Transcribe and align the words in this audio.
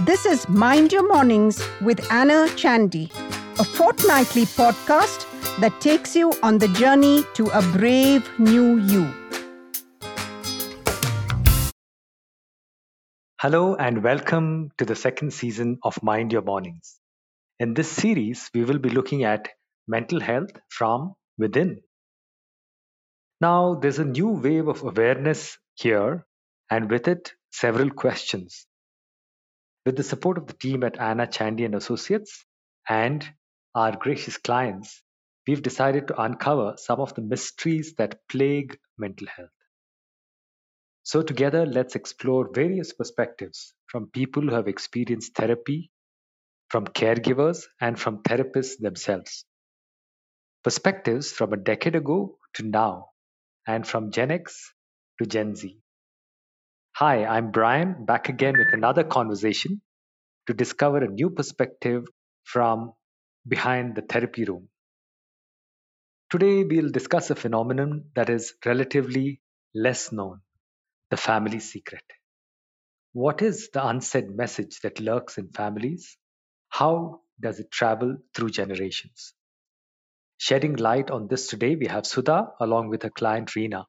This 0.00 0.26
is 0.26 0.48
Mind 0.48 0.90
Your 0.90 1.06
Mornings 1.06 1.62
with 1.80 2.10
Anna 2.10 2.48
Chandy, 2.56 3.12
a 3.60 3.64
fortnightly 3.64 4.42
podcast 4.42 5.24
that 5.60 5.80
takes 5.80 6.16
you 6.16 6.32
on 6.42 6.58
the 6.58 6.66
journey 6.66 7.22
to 7.34 7.46
a 7.56 7.62
brave 7.62 8.28
new 8.40 8.78
you. 8.78 9.08
Hello, 13.40 13.76
and 13.76 14.02
welcome 14.02 14.72
to 14.78 14.84
the 14.84 14.96
second 14.96 15.32
season 15.32 15.78
of 15.84 16.02
Mind 16.02 16.32
Your 16.32 16.42
Mornings. 16.42 16.98
In 17.60 17.74
this 17.74 17.88
series, 17.88 18.50
we 18.52 18.64
will 18.64 18.78
be 18.78 18.90
looking 18.90 19.22
at 19.22 19.50
mental 19.86 20.18
health 20.18 20.50
from 20.70 21.14
within. 21.38 21.82
Now, 23.40 23.76
there's 23.76 24.00
a 24.00 24.04
new 24.04 24.30
wave 24.30 24.66
of 24.66 24.82
awareness 24.82 25.56
here, 25.76 26.26
and 26.68 26.90
with 26.90 27.06
it, 27.06 27.32
several 27.52 27.90
questions. 27.90 28.66
With 29.84 29.96
the 29.96 30.02
support 30.02 30.38
of 30.38 30.46
the 30.46 30.54
team 30.54 30.82
at 30.82 30.98
Anna 30.98 31.26
Chandy 31.26 31.64
and 31.64 31.74
Associates 31.74 32.44
and 32.88 33.26
our 33.74 33.94
gracious 33.96 34.38
clients, 34.38 35.02
we've 35.46 35.62
decided 35.62 36.08
to 36.08 36.20
uncover 36.20 36.74
some 36.78 37.00
of 37.00 37.14
the 37.14 37.20
mysteries 37.20 37.94
that 37.98 38.20
plague 38.28 38.78
mental 38.96 39.26
health. 39.26 39.50
So, 41.02 41.20
together, 41.20 41.66
let's 41.66 41.96
explore 41.96 42.48
various 42.50 42.94
perspectives 42.94 43.74
from 43.86 44.06
people 44.06 44.42
who 44.42 44.54
have 44.54 44.68
experienced 44.68 45.34
therapy, 45.34 45.90
from 46.70 46.86
caregivers, 46.86 47.64
and 47.78 48.00
from 48.00 48.22
therapists 48.22 48.78
themselves. 48.78 49.44
Perspectives 50.62 51.30
from 51.30 51.52
a 51.52 51.58
decade 51.58 51.94
ago 51.94 52.38
to 52.54 52.62
now, 52.62 53.10
and 53.66 53.86
from 53.86 54.12
Gen 54.12 54.30
X 54.30 54.72
to 55.20 55.26
Gen 55.26 55.54
Z. 55.54 55.78
Hi, 56.98 57.24
I'm 57.24 57.50
Brian, 57.50 58.04
back 58.04 58.28
again 58.28 58.56
with 58.56 58.72
another 58.72 59.02
conversation 59.02 59.80
to 60.46 60.54
discover 60.54 60.98
a 60.98 61.08
new 61.08 61.28
perspective 61.28 62.04
from 62.44 62.92
behind 63.48 63.96
the 63.96 64.02
therapy 64.02 64.44
room. 64.44 64.68
Today, 66.30 66.62
we'll 66.62 66.92
discuss 66.92 67.30
a 67.30 67.34
phenomenon 67.34 68.04
that 68.14 68.30
is 68.30 68.54
relatively 68.64 69.40
less 69.74 70.12
known 70.12 70.42
the 71.10 71.16
family 71.16 71.58
secret. 71.58 72.04
What 73.12 73.42
is 73.42 73.70
the 73.72 73.84
unsaid 73.84 74.30
message 74.30 74.78
that 74.84 75.00
lurks 75.00 75.36
in 75.36 75.48
families? 75.48 76.16
How 76.68 77.22
does 77.40 77.58
it 77.58 77.72
travel 77.72 78.18
through 78.36 78.50
generations? 78.50 79.34
Shedding 80.38 80.76
light 80.76 81.10
on 81.10 81.26
this 81.26 81.48
today, 81.48 81.74
we 81.74 81.88
have 81.88 82.06
Sudha 82.06 82.50
along 82.60 82.88
with 82.88 83.02
her 83.02 83.10
client 83.10 83.48
Reena. 83.48 83.86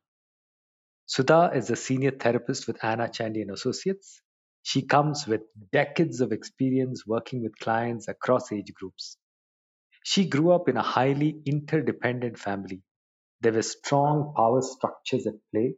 Sudha 1.08 1.52
is 1.53 1.70
a 1.70 1.75
senior 1.75 2.11
therapist 2.11 2.67
with 2.67 2.84
Anna 2.84 3.08
Chandy 3.09 3.42
and 3.42 3.52
Associates. 3.52 4.22
She 4.64 4.81
comes 4.81 5.28
with 5.28 5.42
decades 5.72 6.20
of 6.22 6.31
experience 6.31 7.06
working 7.06 7.44
with 7.44 7.59
clients 7.59 8.08
across 8.08 8.52
age 8.52 8.73
groups. 8.73 9.17
She 10.03 10.28
grew 10.28 10.52
up 10.52 10.67
in 10.67 10.78
a 10.78 10.81
highly 10.81 11.42
interdependent 11.45 12.39
family. 12.39 12.81
There 13.42 13.53
were 13.53 13.62
strong 13.62 14.34
power 14.36 14.62
structures 14.62 15.28
at 15.28 15.36
play. 15.52 15.75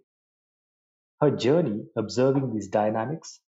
Her 1.22 1.32
journey 1.32 1.86
observing 1.98 2.54
these 2.54 2.70
dynamics 2.70 3.42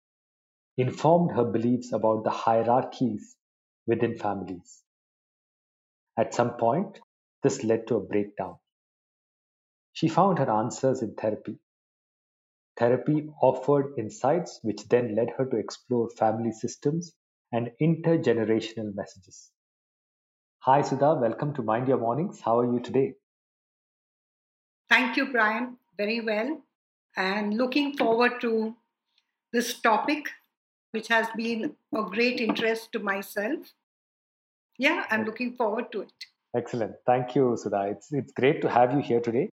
informed 0.77 1.37
her 1.37 1.45
beliefs 1.45 1.93
about 1.93 2.25
the 2.25 2.31
hierarchies 2.31 3.37
within 3.87 4.17
families. 4.17 4.83
At 6.19 6.35
some 6.35 6.57
point, 6.57 6.99
this 7.43 7.63
led 7.63 7.87
to 7.87 7.97
a 7.97 8.01
breakdown. 8.01 8.57
She 9.93 10.09
found 10.09 10.39
her 10.39 10.51
answers 10.51 11.03
in 11.03 11.15
therapy. 11.15 11.59
Therapy 12.79 13.29
offered 13.43 13.95
insights 13.99 14.61
which 14.63 14.89
then 14.89 15.17
led 15.17 15.31
her 15.37 15.45
to 15.47 15.57
explore 15.57 16.09
family 16.11 16.53
systems 16.53 17.13
and 17.51 17.71
intergenerational 17.83 18.95
messages. 18.95 19.51
Hi, 20.61 20.83
Sudha. 20.83 21.15
Welcome 21.15 21.55
to 21.55 21.63
Mind 21.63 21.89
Your 21.89 21.99
Mornings. 21.99 22.41
How 22.41 22.61
are 22.61 22.73
you 22.73 22.79
today? 22.79 23.15
Thank 24.89 25.17
you, 25.17 25.33
Brian. 25.33 25.77
Very 25.97 26.21
well. 26.21 26.63
And 27.17 27.55
looking 27.55 27.97
forward 27.97 28.41
to 28.43 28.77
this 29.53 29.81
topic, 29.81 30.29
which 30.93 31.09
has 31.09 31.27
been 31.37 31.75
a 31.93 32.03
great 32.03 32.41
interest 32.41 32.93
to 32.93 33.01
myself. 33.01 33.73
Yeah, 34.79 35.05
I'm 35.11 35.25
looking 35.25 35.57
forward 35.57 35.91
to 35.93 36.03
it. 36.03 36.13
Excellent. 36.57 36.93
Thank 37.07 37.35
you, 37.35 37.57
Sudha. 37.57 37.89
It's, 37.91 38.13
it's 38.13 38.33
great 38.33 38.63
to 38.63 38.69
have 38.69 38.93
you 38.93 39.01
here 39.01 39.21
today. 39.21 39.51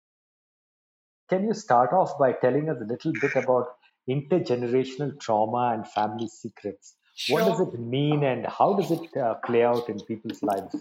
Can 1.30 1.46
you 1.48 1.54
start 1.54 1.94
off 1.94 2.18
by 2.20 2.34
telling 2.34 2.70
us 2.70 2.78
a 2.82 2.86
little 2.86 3.14
bit 3.14 3.36
about 3.36 3.78
intergenerational 4.10 5.18
trauma 5.20 5.72
and 5.74 5.88
family 5.88 6.28
secrets? 6.28 6.98
Sure. 7.16 7.40
What 7.40 7.48
does 7.50 7.60
it 7.62 7.80
mean 7.80 8.24
and 8.24 8.46
how 8.48 8.76
does 8.76 8.92
it 8.92 9.16
uh, 9.16 9.36
play 9.46 9.64
out 9.64 9.88
in 9.90 10.02
people's 10.02 10.44
lives? 10.44 10.76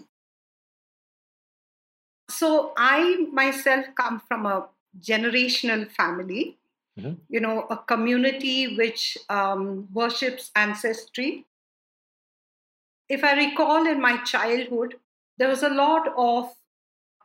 So, 2.29 2.73
I 2.77 3.27
myself 3.31 3.87
come 3.95 4.19
from 4.19 4.45
a 4.45 4.69
generational 4.99 5.89
family, 5.91 6.57
Mhm. 6.97 7.17
you 7.29 7.39
know, 7.39 7.63
a 7.69 7.77
community 7.77 8.77
which 8.77 9.17
um, 9.29 9.89
worships 9.93 10.51
ancestry. 10.55 11.47
If 13.09 13.25
I 13.25 13.33
recall 13.33 13.85
in 13.87 13.99
my 13.99 14.23
childhood, 14.23 14.99
there 15.37 15.49
was 15.49 15.63
a 15.63 15.69
lot 15.69 16.07
of 16.15 16.55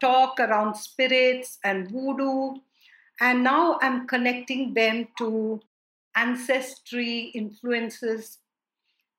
talk 0.01 0.41
around 0.41 0.75
spirits 0.77 1.59
and 1.65 1.91
voodoo, 1.91 2.61
and 3.20 3.44
now 3.44 3.78
I'm 3.80 4.06
connecting 4.06 4.75
them 4.75 5.08
to 5.19 5.60
ancestry 6.16 7.32
influences. 7.34 8.38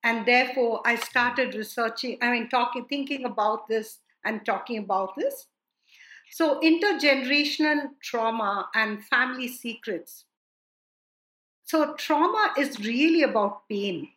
And 0.04 0.26
therefore 0.26 0.82
i 0.86 0.96
started 0.96 1.56
researching 1.56 2.20
i 2.22 2.30
mean 2.32 2.48
talking 2.48 2.86
thinking 2.88 3.26
about 3.26 3.68
this 3.68 4.00
and 4.24 4.46
talking 4.46 4.78
about 4.78 5.16
this. 5.16 5.48
So 6.32 6.60
intergenerational 6.60 7.90
trauma 8.04 8.70
and 8.76 9.04
family 9.06 9.48
secrets. 9.48 10.26
So 11.64 11.94
trauma 11.96 12.54
is 12.58 12.80
really 12.80 13.24
about 13.24 13.68
pain. 13.70 14.10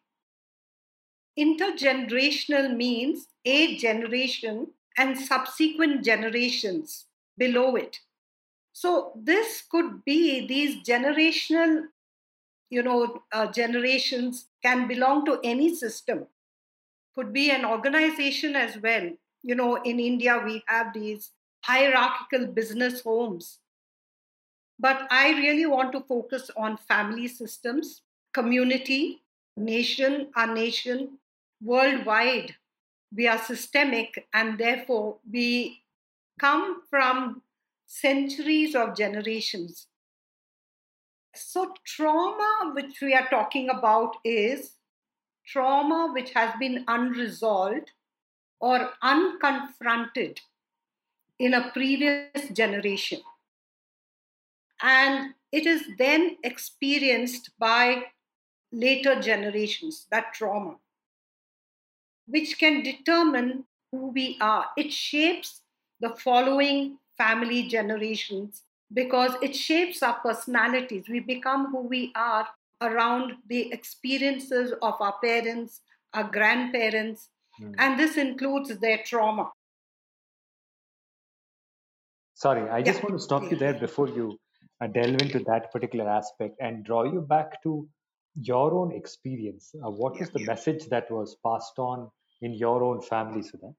Intergenerational 1.38 2.76
means 2.76 3.28
a 3.44 3.76
generation 3.76 4.68
and 4.96 5.18
subsequent 5.18 6.04
generations 6.04 7.06
below 7.36 7.76
it 7.76 8.00
so 8.80 9.10
this 9.16 9.62
could 9.68 10.04
be 10.04 10.46
these 10.46 10.74
generational 10.88 11.86
you 12.70 12.82
know 12.82 13.22
uh, 13.32 13.46
generations 13.50 14.46
can 14.64 14.86
belong 14.86 15.24
to 15.24 15.40
any 15.42 15.74
system. 15.74 16.26
Could 17.16 17.32
be 17.32 17.50
an 17.50 17.64
organization 17.64 18.54
as 18.54 18.76
well. 18.80 19.10
You 19.42 19.56
know 19.56 19.82
in 19.82 19.98
india 19.98 20.36
we 20.44 20.62
have 20.68 20.92
these 20.94 21.30
hierarchical 21.64 22.46
business 22.58 23.00
homes. 23.00 23.58
But 24.78 25.08
i 25.10 25.24
really 25.40 25.66
want 25.66 25.90
to 25.96 26.04
focus 26.12 26.48
on 26.56 26.76
family 26.76 27.26
systems 27.26 28.02
community 28.32 29.22
nation 29.56 30.28
our 30.36 30.54
nation 30.54 31.18
worldwide. 31.60 32.54
We 33.12 33.26
are 33.26 33.38
systemic 33.38 34.24
and 34.32 34.56
therefore 34.56 35.18
we 35.28 35.82
come 36.38 36.82
from 36.88 37.42
centuries 37.88 38.76
of 38.76 38.97
generations 38.97 39.88
so, 41.38 41.72
trauma, 41.84 42.72
which 42.75 43.00
we 43.00 43.15
are 43.15 43.28
talking 43.28 43.71
about, 43.71 44.16
is 44.25 44.72
trauma 45.47 46.10
which 46.12 46.32
has 46.32 46.53
been 46.59 46.84
unresolved 46.88 47.93
or 48.60 48.91
unconfronted 49.03 50.38
in 51.38 51.54
a 51.54 51.71
previous 51.71 52.49
generation. 52.53 53.21
And 54.82 55.34
it 55.53 55.66
is 55.66 55.82
then 55.97 56.37
experienced 56.43 57.50
by 57.59 58.05
later 58.73 59.20
generations, 59.20 60.06
that 60.11 60.34
trauma, 60.34 60.76
which 62.26 62.58
can 62.58 62.82
determine 62.82 63.64
who 63.93 64.08
we 64.08 64.37
are. 64.41 64.67
It 64.76 64.93
shapes 64.93 65.62
the 66.00 66.11
following 66.11 66.99
family 67.19 67.69
generations 67.69 68.65
because 68.93 69.32
it 69.43 69.55
shapes 69.56 70.03
our 70.03 70.20
personalities. 70.20 71.09
We 71.09 71.20
become 71.20 71.70
who 71.73 71.82
we 71.82 72.12
are 72.17 72.49
around 72.81 73.35
the 73.49 73.73
experiences 73.73 74.73
of 74.82 74.94
our 75.00 75.19
parents, 75.23 75.82
our 76.15 76.25
grandparents, 76.25 77.31
Hmm. 77.59 77.73
and 77.79 77.99
this 77.99 78.17
includes 78.17 78.79
their 78.79 78.99
trauma. 79.05 79.53
Sorry, 82.35 82.69
I 82.70 82.82
just 82.82 83.00
Yeah. 83.00 83.05
want 83.05 83.17
to 83.17 83.23
stop 83.25 83.50
you 83.50 83.56
there 83.56 83.75
before 83.75 84.09
you 84.09 84.38
uh, 84.81 84.87
delve 84.87 85.20
into 85.20 85.41
that 85.41 85.70
particular 85.73 86.09
aspect 86.09 86.56
and 86.61 86.85
draw 86.85 87.03
you 87.05 87.20
back 87.20 87.62
to 87.65 87.88
your 88.41 88.73
own 88.75 88.93
experience. 88.93 89.75
Uh, 89.85 89.91
what 89.91 90.19
was 90.20 90.31
the 90.31 90.41
message 90.41 90.87
that 90.88 91.11
was 91.11 91.37
passed 91.44 91.79
on 91.79 92.11
in 92.41 92.55
your 92.55 92.82
own 92.85 93.00
family, 93.03 93.43
Sudha? 93.43 93.75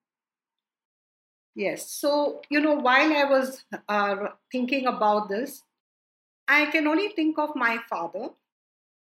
Yes. 1.55 1.91
So, 1.91 2.41
you 2.49 2.59
know, 2.61 2.75
while 2.75 3.13
I 3.13 3.23
was 3.25 3.63
uh, 3.87 4.29
thinking 4.51 4.87
about 4.87 5.29
this, 5.29 5.63
I 6.47 6.67
can 6.67 6.87
only 6.87 7.09
think 7.09 7.37
of 7.39 7.55
my 7.55 7.79
father. 7.89 8.29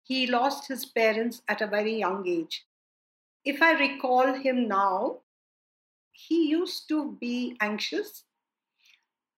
He 0.04 0.26
lost 0.26 0.68
his 0.68 0.86
parents 0.86 1.42
at 1.48 1.60
a 1.62 1.66
very 1.66 1.96
young 1.98 2.26
age. 2.28 2.66
if 3.44 3.62
I 3.62 3.72
recall 3.72 4.34
him 4.34 4.68
now, 4.68 5.20
he 6.12 6.48
used 6.48 6.88
to 6.88 7.16
be 7.20 7.56
anxious 7.60 8.24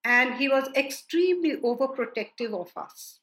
and 0.04 0.34
he 0.34 0.48
was 0.48 0.68
extremely 0.76 1.56
overprotective 1.56 2.52
of 2.52 2.70
us. 2.76 3.20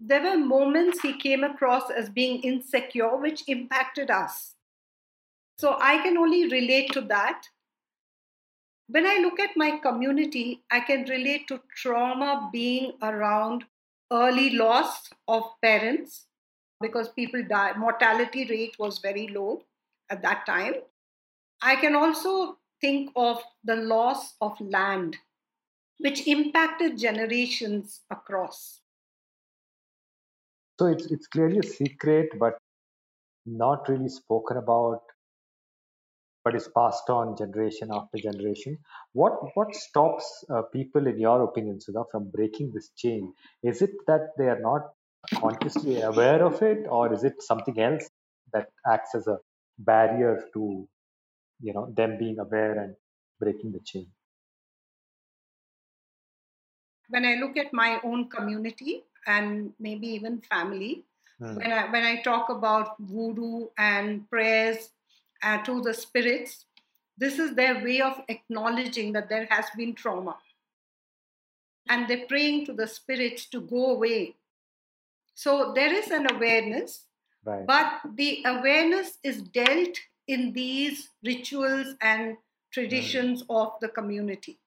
There 0.00 0.22
were 0.22 0.36
moments 0.36 1.02
he 1.02 1.12
came 1.12 1.44
across 1.44 1.88
as 1.88 2.08
being 2.10 2.42
insecure, 2.42 3.16
which 3.16 3.44
impacted 3.46 4.10
us. 4.10 4.56
So 5.58 5.76
I 5.78 5.98
can 6.02 6.16
only 6.16 6.48
relate 6.48 6.90
to 6.92 7.02
that. 7.02 7.42
When 8.90 9.06
I 9.06 9.18
look 9.18 9.38
at 9.38 9.56
my 9.56 9.78
community, 9.78 10.62
I 10.70 10.80
can 10.80 11.04
relate 11.04 11.46
to 11.48 11.60
trauma 11.76 12.48
being 12.50 12.94
around 13.02 13.64
early 14.10 14.50
loss 14.50 15.10
of 15.26 15.44
parents 15.60 16.26
because 16.80 17.10
people 17.10 17.42
die, 17.46 17.74
mortality 17.76 18.46
rate 18.48 18.76
was 18.78 18.98
very 18.98 19.28
low 19.28 19.62
at 20.08 20.22
that 20.22 20.46
time. 20.46 20.74
I 21.60 21.76
can 21.76 21.94
also 21.94 22.58
think 22.80 23.10
of 23.14 23.42
the 23.64 23.76
loss 23.76 24.34
of 24.40 24.58
land, 24.60 25.16
which 25.98 26.26
impacted 26.26 26.96
generations 26.96 28.00
across. 28.10 28.80
So 30.78 30.86
it's, 30.86 31.06
it's 31.06 31.26
clearly 31.26 31.58
a 31.58 31.62
secret, 31.62 32.30
but 32.38 32.56
not 33.44 33.88
really 33.88 34.08
spoken 34.08 34.56
about, 34.56 35.02
but 36.44 36.54
is 36.54 36.68
passed 36.76 37.10
on 37.10 37.36
generation 37.36 37.90
after 37.92 38.18
generation. 38.18 38.78
What 39.12 39.32
what 39.54 39.74
stops 39.74 40.44
uh, 40.50 40.62
people, 40.62 41.06
in 41.06 41.18
your 41.18 41.42
opinion, 41.42 41.80
Sudha, 41.80 42.04
from 42.10 42.30
breaking 42.30 42.72
this 42.74 42.90
chain? 42.96 43.32
Is 43.62 43.82
it 43.82 43.90
that 44.06 44.30
they 44.38 44.48
are 44.48 44.60
not 44.60 44.82
consciously 45.34 46.00
aware 46.00 46.44
of 46.44 46.62
it, 46.62 46.86
or 46.88 47.12
is 47.12 47.24
it 47.24 47.42
something 47.42 47.78
else 47.80 48.08
that 48.52 48.68
acts 48.86 49.14
as 49.14 49.26
a 49.26 49.38
barrier 49.78 50.44
to 50.54 50.88
you 51.60 51.72
know 51.72 51.90
them 51.94 52.18
being 52.18 52.38
aware 52.38 52.78
and 52.82 52.94
breaking 53.40 53.72
the 53.72 53.80
chain 53.80 54.06
when 57.08 57.24
i 57.24 57.34
look 57.34 57.56
at 57.56 57.72
my 57.72 58.00
own 58.04 58.28
community 58.28 59.04
and 59.26 59.72
maybe 59.78 60.08
even 60.08 60.40
family 60.40 61.04
hmm. 61.38 61.56
when 61.56 61.72
i 61.72 61.90
when 61.90 62.04
i 62.04 62.20
talk 62.22 62.48
about 62.48 62.96
voodoo 62.98 63.66
and 63.78 64.28
prayers 64.30 64.90
uh, 65.42 65.58
to 65.62 65.80
the 65.82 65.94
spirits 65.94 66.64
this 67.16 67.38
is 67.38 67.54
their 67.54 67.82
way 67.82 68.00
of 68.00 68.20
acknowledging 68.28 69.12
that 69.12 69.28
there 69.28 69.46
has 69.50 69.66
been 69.76 69.94
trauma 69.94 70.36
and 71.88 72.08
they're 72.08 72.26
praying 72.26 72.64
to 72.66 72.72
the 72.72 72.86
spirits 72.86 73.46
to 73.46 73.60
go 73.60 73.92
away 73.92 74.34
so 75.34 75.72
there 75.74 75.92
is 75.92 76.10
an 76.10 76.26
awareness 76.34 77.04
right. 77.44 77.66
but 77.66 78.00
the 78.14 78.42
awareness 78.46 79.18
is 79.22 79.42
dealt 79.42 79.96
in 80.28 80.52
these 80.52 81.08
rituals 81.24 81.94
and 82.00 82.36
traditions 82.70 83.42
mm. 83.42 83.46
of 83.50 83.72
the 83.80 83.88
community. 83.88 84.58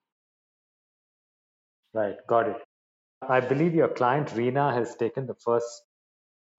Right, 1.94 2.16
got 2.28 2.48
it. 2.48 2.56
I 3.28 3.40
believe 3.40 3.74
your 3.74 3.88
client 3.88 4.28
Reena 4.28 4.74
has 4.74 4.96
taken 4.96 5.26
the 5.26 5.34
first 5.34 5.82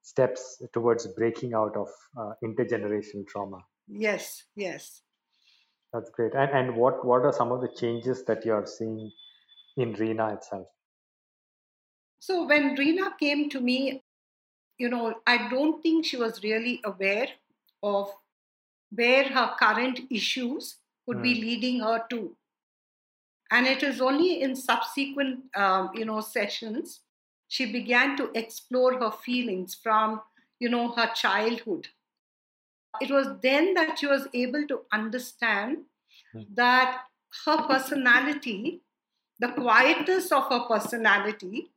steps 0.01 0.61
towards 0.73 1.07
breaking 1.07 1.53
out 1.53 1.75
of 1.75 1.89
uh, 2.17 2.33
intergenerational 2.43 3.27
trauma. 3.27 3.57
Yes, 3.87 4.43
yes. 4.55 5.01
That's 5.91 6.09
great. 6.09 6.33
And 6.33 6.51
and 6.51 6.75
what 6.75 7.05
what 7.05 7.23
are 7.23 7.33
some 7.33 7.51
of 7.51 7.61
the 7.61 7.67
changes 7.67 8.23
that 8.25 8.45
you 8.45 8.53
are 8.53 8.65
seeing 8.65 9.11
in 9.77 9.93
Reena 9.93 10.33
itself? 10.35 10.67
So 12.19 12.47
when 12.47 12.75
Reena 12.75 13.17
came 13.19 13.49
to 13.49 13.59
me, 13.59 14.01
you 14.77 14.89
know, 14.89 15.15
I 15.27 15.49
don't 15.49 15.81
think 15.81 16.05
she 16.05 16.17
was 16.17 16.41
really 16.43 16.81
aware 16.83 17.27
of 17.83 18.09
where 18.91 19.25
her 19.25 19.55
current 19.59 19.99
issues 20.09 20.77
could 21.05 21.17
mm. 21.17 21.23
be 21.23 21.35
hmm. 21.35 21.41
leading 21.41 21.79
her 21.81 22.05
to. 22.09 22.35
And 23.51 23.67
it 23.67 23.83
is 23.83 24.01
only 24.01 24.41
in 24.41 24.55
subsequent, 24.55 25.43
um, 25.55 25.91
you 25.93 26.05
know, 26.05 26.21
sessions 26.21 27.01
she 27.53 27.71
began 27.71 28.17
to 28.17 28.31
explore 28.33 28.97
her 28.99 29.11
feelings 29.11 29.75
from, 29.75 30.21
you 30.59 30.69
know, 30.69 30.91
her 30.93 31.11
childhood. 31.13 31.87
It 33.01 33.11
was 33.11 33.27
then 33.41 33.73
that 33.73 33.99
she 33.99 34.07
was 34.07 34.27
able 34.33 34.67
to 34.67 34.81
understand 34.91 35.77
mm. 36.35 36.45
that 36.55 37.01
her 37.45 37.57
personality, 37.63 38.81
the 39.39 39.49
quietness 39.49 40.31
of 40.31 40.49
her 40.49 40.61
personality, 40.67 41.71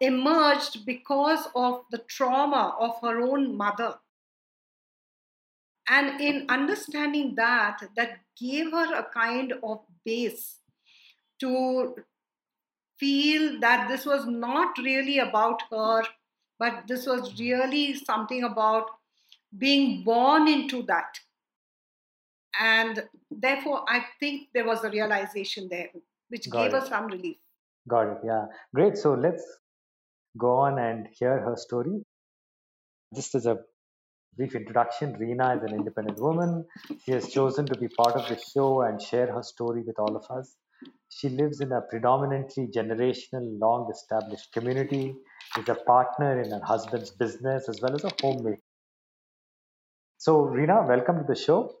emerged 0.00 0.84
because 0.86 1.46
of 1.54 1.82
the 1.90 1.98
trauma 1.98 2.76
of 2.78 3.00
her 3.02 3.20
own 3.20 3.56
mother 3.56 3.94
and 5.88 6.20
in 6.20 6.46
understanding 6.48 7.34
that 7.34 7.82
that 7.96 8.20
gave 8.38 8.70
her 8.70 8.94
a 8.94 9.04
kind 9.12 9.52
of 9.62 9.80
base 10.04 10.56
to 11.40 11.94
feel 12.98 13.58
that 13.60 13.88
this 13.88 14.06
was 14.06 14.26
not 14.26 14.78
really 14.78 15.18
about 15.18 15.62
her 15.70 16.02
but 16.58 16.84
this 16.86 17.06
was 17.06 17.38
really 17.40 17.94
something 17.94 18.44
about 18.44 18.86
being 19.58 20.02
born 20.04 20.48
into 20.48 20.82
that 20.82 21.18
and 22.60 23.04
therefore 23.30 23.84
i 23.88 24.04
think 24.18 24.48
there 24.54 24.66
was 24.66 24.84
a 24.84 24.90
realization 24.90 25.68
there 25.70 25.88
which 26.28 26.48
Got 26.50 26.64
gave 26.64 26.74
it. 26.74 26.82
us 26.82 26.88
some 26.88 27.06
relief 27.06 27.36
Got 27.88 28.08
it. 28.08 28.18
Yeah. 28.24 28.44
Great. 28.74 28.96
So 28.96 29.14
let's 29.14 29.42
go 30.38 30.52
on 30.58 30.78
and 30.78 31.08
hear 31.18 31.40
her 31.40 31.56
story. 31.56 32.02
Just 33.14 33.34
as 33.34 33.46
a 33.46 33.58
brief 34.36 34.54
introduction, 34.54 35.14
Reena 35.14 35.56
is 35.56 35.62
an 35.64 35.74
independent 35.74 36.20
woman. 36.20 36.64
She 37.04 37.12
has 37.12 37.28
chosen 37.28 37.66
to 37.66 37.76
be 37.76 37.88
part 37.88 38.14
of 38.14 38.28
the 38.28 38.38
show 38.54 38.82
and 38.82 39.00
share 39.00 39.32
her 39.32 39.42
story 39.42 39.82
with 39.82 39.98
all 39.98 40.16
of 40.16 40.24
us. 40.30 40.54
She 41.08 41.28
lives 41.28 41.60
in 41.60 41.72
a 41.72 41.80
predominantly 41.80 42.68
generational, 42.68 43.58
long 43.58 43.90
established 43.90 44.52
community, 44.52 45.14
is 45.58 45.68
a 45.68 45.74
partner 45.74 46.40
in 46.40 46.50
her 46.50 46.60
husband's 46.64 47.10
business 47.10 47.68
as 47.68 47.80
well 47.80 47.94
as 47.94 48.04
a 48.04 48.12
homemaker. 48.20 48.62
So, 50.20 50.44
Reena, 50.44 50.86
welcome 50.86 51.16
to 51.16 51.24
the 51.26 51.34
show. 51.34 51.76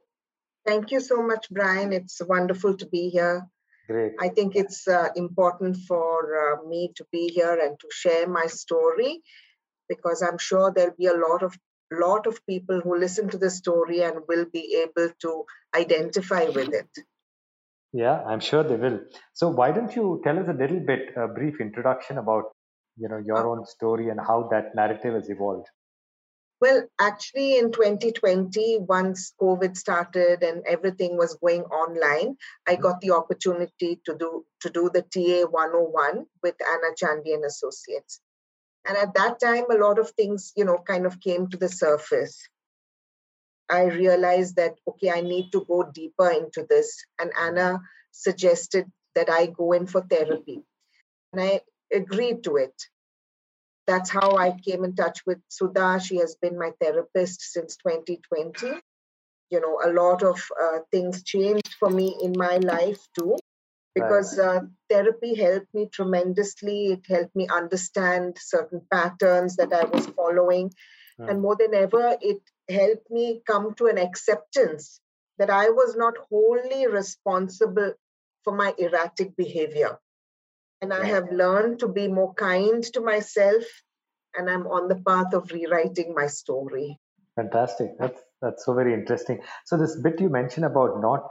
Thank 0.66 0.92
you 0.92 1.00
so 1.00 1.22
much, 1.22 1.50
Brian. 1.50 1.92
It's 1.92 2.22
wonderful 2.26 2.74
to 2.74 2.86
be 2.86 3.10
here. 3.10 3.46
Great. 3.86 4.12
I 4.18 4.30
think 4.30 4.56
it's 4.56 4.88
uh, 4.88 5.08
important 5.14 5.76
for 5.76 6.14
uh, 6.42 6.66
me 6.66 6.90
to 6.96 7.04
be 7.12 7.28
here 7.28 7.58
and 7.62 7.78
to 7.78 7.88
share 7.90 8.26
my 8.26 8.46
story 8.46 9.20
because 9.90 10.22
I'm 10.22 10.38
sure 10.38 10.72
there'll 10.74 10.96
be 10.96 11.04
a 11.04 11.18
lot 11.18 11.42
of 11.42 11.54
lot 11.92 12.26
of 12.26 12.40
people 12.46 12.80
who 12.80 12.98
listen 12.98 13.28
to 13.28 13.36
the 13.36 13.50
story 13.50 14.00
and 14.00 14.22
will 14.26 14.46
be 14.50 14.84
able 14.84 15.12
to 15.20 15.44
identify 15.76 16.44
with 16.44 16.72
it. 16.72 16.88
Yeah, 17.92 18.22
I'm 18.26 18.40
sure 18.40 18.62
they 18.64 18.76
will. 18.76 19.00
So 19.34 19.50
why 19.50 19.70
don't 19.72 19.94
you 19.94 20.22
tell 20.24 20.38
us 20.38 20.48
a 20.48 20.54
little 20.54 20.80
bit, 20.80 21.10
a 21.14 21.28
brief 21.28 21.60
introduction 21.60 22.16
about 22.16 22.44
you 22.96 23.10
know 23.10 23.18
your 23.18 23.46
own 23.46 23.66
story 23.66 24.08
and 24.08 24.18
how 24.18 24.48
that 24.50 24.74
narrative 24.74 25.12
has 25.12 25.28
evolved? 25.28 25.68
Well, 26.60 26.86
actually, 27.00 27.56
in 27.56 27.72
2020, 27.72 28.80
once 28.80 29.32
COVID 29.40 29.76
started 29.76 30.42
and 30.42 30.62
everything 30.66 31.16
was 31.16 31.34
going 31.36 31.62
online, 31.62 32.36
I 32.68 32.74
mm-hmm. 32.74 32.82
got 32.82 33.00
the 33.00 33.12
opportunity 33.12 34.00
to 34.04 34.14
do 34.14 34.44
to 34.60 34.68
do 34.68 34.90
the 34.92 35.02
TA 35.02 35.48
101 35.48 36.26
with 36.42 36.54
Anna 36.60 36.94
Chandy 36.96 37.32
and 37.32 37.44
Associates. 37.46 38.20
And 38.86 38.96
at 38.96 39.14
that 39.14 39.40
time, 39.40 39.64
a 39.70 39.78
lot 39.78 39.98
of 39.98 40.10
things, 40.10 40.52
you 40.54 40.64
know, 40.64 40.78
kind 40.78 41.06
of 41.06 41.20
came 41.20 41.48
to 41.48 41.56
the 41.56 41.68
surface. 41.68 42.46
I 43.70 43.84
realized 43.84 44.56
that, 44.56 44.74
okay, 44.86 45.10
I 45.10 45.20
need 45.20 45.52
to 45.52 45.64
go 45.66 45.90
deeper 45.94 46.30
into 46.30 46.66
this. 46.68 47.04
And 47.18 47.30
Anna 47.38 47.80
suggested 48.10 48.90
that 49.14 49.30
I 49.30 49.46
go 49.46 49.72
in 49.72 49.86
for 49.86 50.02
therapy. 50.02 50.62
And 51.32 51.40
I 51.40 51.60
agreed 51.92 52.44
to 52.44 52.56
it. 52.56 52.74
That's 53.90 54.08
how 54.08 54.36
I 54.36 54.52
came 54.52 54.84
in 54.84 54.94
touch 54.94 55.18
with 55.26 55.38
Sudha. 55.48 55.98
She 55.98 56.18
has 56.18 56.36
been 56.36 56.56
my 56.56 56.70
therapist 56.80 57.40
since 57.40 57.76
2020. 57.78 58.80
You 59.50 59.60
know, 59.60 59.80
a 59.84 59.90
lot 59.92 60.22
of 60.22 60.40
uh, 60.62 60.78
things 60.92 61.24
changed 61.24 61.74
for 61.80 61.90
me 61.90 62.16
in 62.22 62.34
my 62.36 62.58
life 62.58 63.00
too 63.18 63.36
because 63.96 64.38
uh, 64.38 64.60
therapy 64.88 65.34
helped 65.34 65.74
me 65.74 65.88
tremendously. 65.90 66.92
It 66.92 67.04
helped 67.08 67.34
me 67.34 67.48
understand 67.52 68.36
certain 68.38 68.82
patterns 68.92 69.56
that 69.56 69.72
I 69.72 69.86
was 69.86 70.06
following. 70.06 70.72
Mm. 71.20 71.28
And 71.28 71.42
more 71.42 71.56
than 71.58 71.74
ever, 71.74 72.16
it 72.20 72.42
helped 72.68 73.10
me 73.10 73.42
come 73.44 73.74
to 73.74 73.86
an 73.86 73.98
acceptance 73.98 75.00
that 75.38 75.50
I 75.50 75.70
was 75.70 75.96
not 75.96 76.14
wholly 76.30 76.86
responsible 76.86 77.94
for 78.44 78.54
my 78.54 78.72
erratic 78.78 79.34
behavior. 79.34 79.98
And 80.82 80.92
I 80.92 81.04
have 81.06 81.30
learned 81.30 81.80
to 81.80 81.88
be 81.88 82.08
more 82.08 82.32
kind 82.34 82.82
to 82.94 83.00
myself, 83.00 83.64
and 84.34 84.48
I'm 84.48 84.66
on 84.66 84.88
the 84.88 85.02
path 85.06 85.34
of 85.34 85.50
rewriting 85.50 86.14
my 86.14 86.26
story. 86.26 86.98
Fantastic. 87.36 87.98
That's 87.98 88.20
that's 88.40 88.64
so 88.64 88.74
very 88.74 88.94
interesting. 88.94 89.42
So 89.66 89.76
this 89.76 89.96
bit 90.00 90.20
you 90.20 90.30
mentioned 90.30 90.64
about 90.64 91.00
not 91.00 91.28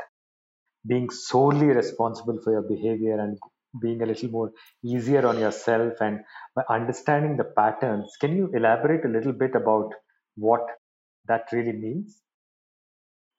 being 0.88 1.10
solely 1.10 1.68
responsible 1.68 2.40
for 2.44 2.54
your 2.54 2.62
behavior 2.62 3.20
and 3.20 3.38
being 3.82 4.02
a 4.02 4.06
little 4.06 4.30
more 4.30 4.52
easier 4.84 5.28
on 5.28 5.40
yourself 5.40 5.94
and 6.00 6.22
by 6.56 6.64
understanding 6.70 7.38
the 7.38 7.44
patterns 7.44 8.16
can 8.20 8.36
you 8.36 8.50
elaborate 8.56 9.06
a 9.06 9.08
little 9.08 9.34
bit 9.34 9.54
about 9.56 9.94
what 10.36 10.62
that 11.28 11.48
really 11.52 11.74
means? 11.74 12.22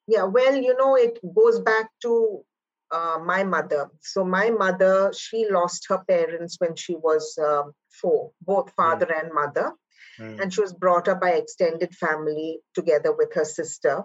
Yeah, 0.07 0.23
well, 0.23 0.55
you 0.55 0.75
know, 0.77 0.95
it 0.95 1.19
goes 1.35 1.59
back 1.59 1.89
to 2.01 2.43
uh, 2.91 3.19
my 3.23 3.43
mother. 3.43 3.89
So, 4.01 4.23
my 4.23 4.49
mother, 4.49 5.11
she 5.17 5.47
lost 5.49 5.85
her 5.89 6.03
parents 6.07 6.57
when 6.59 6.75
she 6.75 6.95
was 6.95 7.37
um, 7.37 7.73
four, 7.89 8.31
both 8.41 8.71
father 8.71 9.05
mm. 9.05 9.23
and 9.23 9.33
mother. 9.33 9.73
Mm. 10.19 10.41
And 10.41 10.53
she 10.53 10.61
was 10.61 10.73
brought 10.73 11.07
up 11.07 11.21
by 11.21 11.31
extended 11.31 11.95
family 11.95 12.59
together 12.75 13.13
with 13.15 13.33
her 13.33 13.45
sister. 13.45 14.03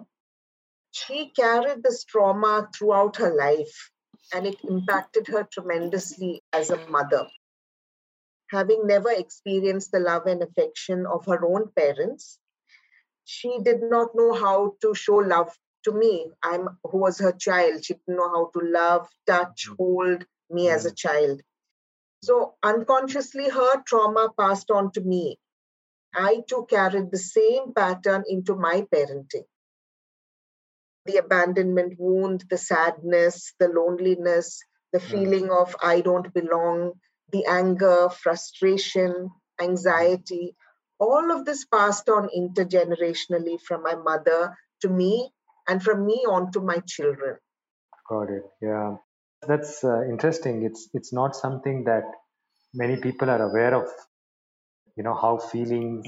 She 0.91 1.31
carried 1.35 1.83
this 1.83 2.05
trauma 2.05 2.69
throughout 2.73 3.17
her 3.17 3.35
life, 3.35 3.91
and 4.33 4.47
it 4.47 4.57
impacted 4.63 5.27
her 5.27 5.47
tremendously 5.51 6.43
as 6.53 6.69
a 6.69 6.87
mother. 6.87 7.27
Having 8.51 8.87
never 8.87 9.11
experienced 9.11 9.91
the 9.91 9.99
love 9.99 10.25
and 10.25 10.41
affection 10.41 11.05
of 11.05 11.25
her 11.25 11.45
own 11.45 11.69
parents, 11.75 12.39
she 13.25 13.59
did 13.61 13.81
not 13.83 14.15
know 14.15 14.33
how 14.33 14.75
to 14.81 14.95
show 14.95 15.17
love 15.17 15.51
to 15.87 15.93
me. 15.93 16.29
I'm 16.43 16.67
who 16.83 16.97
was 16.99 17.19
her 17.19 17.31
child. 17.31 17.85
She 17.85 17.93
didn't 17.93 18.17
know 18.17 18.29
how 18.29 18.51
to 18.53 18.65
love, 18.65 19.07
touch, 19.25 19.67
mm. 19.69 19.77
hold 19.77 20.25
me 20.49 20.69
as 20.69 20.85
a 20.85 20.91
mm. 20.91 20.97
child. 20.97 21.41
So 22.23 22.55
unconsciously, 22.61 23.49
her 23.49 23.81
trauma 23.85 24.29
passed 24.37 24.69
on 24.69 24.91
to 24.93 25.01
me. 25.01 25.39
I 26.13 26.41
too 26.47 26.65
carried 26.69 27.11
the 27.11 27.17
same 27.17 27.73
pattern 27.73 28.23
into 28.27 28.55
my 28.55 28.85
parenting. 28.93 29.45
The 31.05 31.17
abandonment 31.17 31.93
wound, 31.97 32.43
the 32.49 32.57
sadness, 32.57 33.53
the 33.59 33.69
loneliness, 33.69 34.59
the 34.91 34.99
mm. 34.99 35.09
feeling 35.11 35.51
of 35.51 35.75
I 35.81 36.01
don't 36.01 36.33
belong, 36.33 36.93
the 37.31 37.45
anger, 37.45 38.09
frustration, 38.09 39.29
anxiety, 39.61 40.55
all 40.99 41.31
of 41.31 41.45
this 41.45 41.65
passed 41.65 42.09
on 42.09 42.29
intergenerationally 42.35 43.61
from 43.61 43.83
my 43.83 43.95
mother 43.95 44.57
to 44.81 44.89
me 44.89 45.31
and 45.67 45.81
from 45.81 46.05
me 46.05 46.25
on 46.29 46.51
to 46.53 46.61
my 46.61 46.77
children. 46.87 47.37
Got 48.09 48.29
it. 48.29 48.43
Yeah. 48.61 48.95
That's 49.47 49.83
uh, 49.83 50.03
interesting. 50.03 50.63
It's 50.63 50.89
it's 50.93 51.13
not 51.13 51.35
something 51.35 51.83
that 51.83 52.05
many 52.73 52.97
people 52.97 53.29
are 53.29 53.41
aware 53.41 53.75
of. 53.75 53.87
You 54.95 55.03
know 55.03 55.13
how 55.13 55.37
feelings 55.37 56.07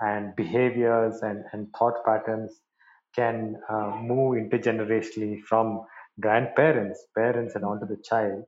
and 0.00 0.36
behaviors 0.36 1.22
and, 1.22 1.44
and 1.52 1.68
thought 1.78 2.04
patterns 2.04 2.52
can 3.14 3.56
uh, 3.68 3.96
move 4.02 4.36
intergenerationally 4.36 5.40
from 5.40 5.86
grandparents, 6.20 7.02
parents, 7.16 7.54
and 7.54 7.64
onto 7.64 7.86
the 7.86 7.96
child. 8.02 8.44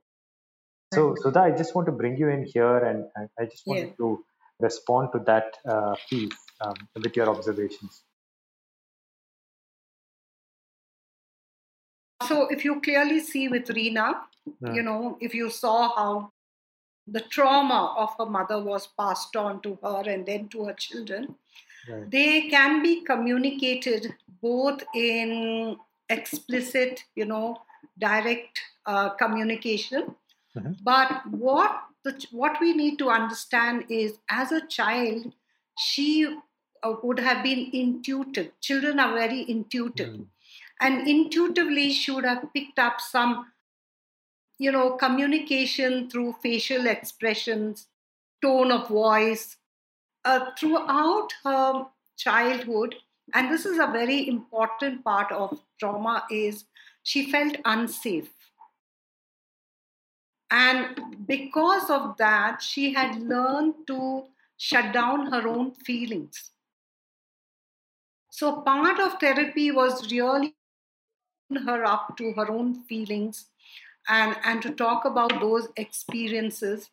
So, 0.93 1.15
Sudha, 1.21 1.41
I 1.41 1.51
just 1.51 1.75
want 1.75 1.87
to 1.87 1.91
bring 1.91 2.17
you 2.17 2.29
in 2.29 2.45
here, 2.45 2.77
and 2.77 3.05
I, 3.17 3.43
I 3.43 3.45
just 3.45 3.63
wanted 3.65 3.89
yeah. 3.89 3.95
to 3.97 4.23
respond 4.59 5.09
to 5.13 5.19
that 5.25 5.57
uh, 5.67 5.95
piece 6.09 6.37
um, 6.61 6.75
with 6.95 7.15
your 7.15 7.29
observations. 7.29 8.03
So, 12.27 12.47
if 12.49 12.65
you 12.65 12.81
clearly 12.81 13.19
see 13.19 13.47
with 13.47 13.67
Reena, 13.67 14.21
yeah. 14.61 14.73
you 14.73 14.83
know, 14.83 15.17
if 15.21 15.33
you 15.33 15.49
saw 15.49 15.95
how 15.95 16.31
the 17.07 17.21
trauma 17.21 17.95
of 17.97 18.09
her 18.19 18.25
mother 18.25 18.61
was 18.61 18.87
passed 18.99 19.35
on 19.35 19.61
to 19.61 19.77
her 19.83 20.03
and 20.05 20.25
then 20.25 20.47
to 20.49 20.65
her 20.65 20.73
children, 20.73 21.35
right. 21.89 22.09
they 22.11 22.49
can 22.49 22.83
be 22.83 23.01
communicated 23.03 24.13
both 24.41 24.83
in 24.93 25.77
explicit, 26.09 27.03
you 27.15 27.25
know, 27.25 27.57
direct 27.97 28.59
uh, 28.85 29.09
communication. 29.09 30.15
Mm-hmm. 30.55 30.73
But 30.83 31.21
what 31.29 31.83
the, 32.03 32.25
what 32.31 32.59
we 32.59 32.73
need 32.73 32.97
to 32.99 33.09
understand 33.09 33.85
is 33.89 34.17
as 34.29 34.51
a 34.51 34.65
child, 34.67 35.31
she 35.77 36.37
uh, 36.83 36.93
would 37.03 37.19
have 37.19 37.43
been 37.43 37.69
intuitive. 37.73 38.51
Children 38.61 38.99
are 38.99 39.13
very 39.13 39.45
intuitive. 39.49 40.09
Mm. 40.09 40.25
And 40.79 41.07
intuitively, 41.07 41.91
she 41.91 42.11
would 42.11 42.25
have 42.25 42.53
picked 42.53 42.79
up 42.79 43.01
some, 43.01 43.51
you 44.57 44.71
know, 44.71 44.91
communication 44.91 46.09
through 46.09 46.35
facial 46.41 46.87
expressions, 46.87 47.87
tone 48.41 48.71
of 48.71 48.87
voice, 48.87 49.57
uh, 50.25 50.51
throughout 50.57 51.29
her 51.43 51.85
childhood. 52.17 52.95
And 53.33 53.51
this 53.51 53.65
is 53.65 53.77
a 53.77 53.87
very 53.87 54.27
important 54.27 55.03
part 55.03 55.31
of 55.31 55.59
trauma 55.79 56.25
is 56.31 56.65
she 57.03 57.31
felt 57.31 57.55
unsafe 57.65 58.29
and 60.51 61.27
because 61.27 61.89
of 61.89 62.17
that, 62.17 62.61
she 62.61 62.93
had 62.93 63.21
learned 63.21 63.75
to 63.87 64.25
shut 64.57 64.93
down 64.93 65.31
her 65.31 65.47
own 65.47 65.71
feelings. 65.71 66.51
So, 68.31 68.61
part 68.61 68.99
of 68.99 69.19
therapy 69.19 69.71
was 69.71 70.11
really 70.11 70.55
her 71.57 71.83
up 71.85 72.17
to 72.17 72.33
her 72.33 72.51
own 72.51 72.83
feelings 72.83 73.47
and, 74.07 74.35
and 74.43 74.61
to 74.61 74.71
talk 74.71 75.05
about 75.05 75.39
those 75.39 75.67
experiences. 75.75 76.89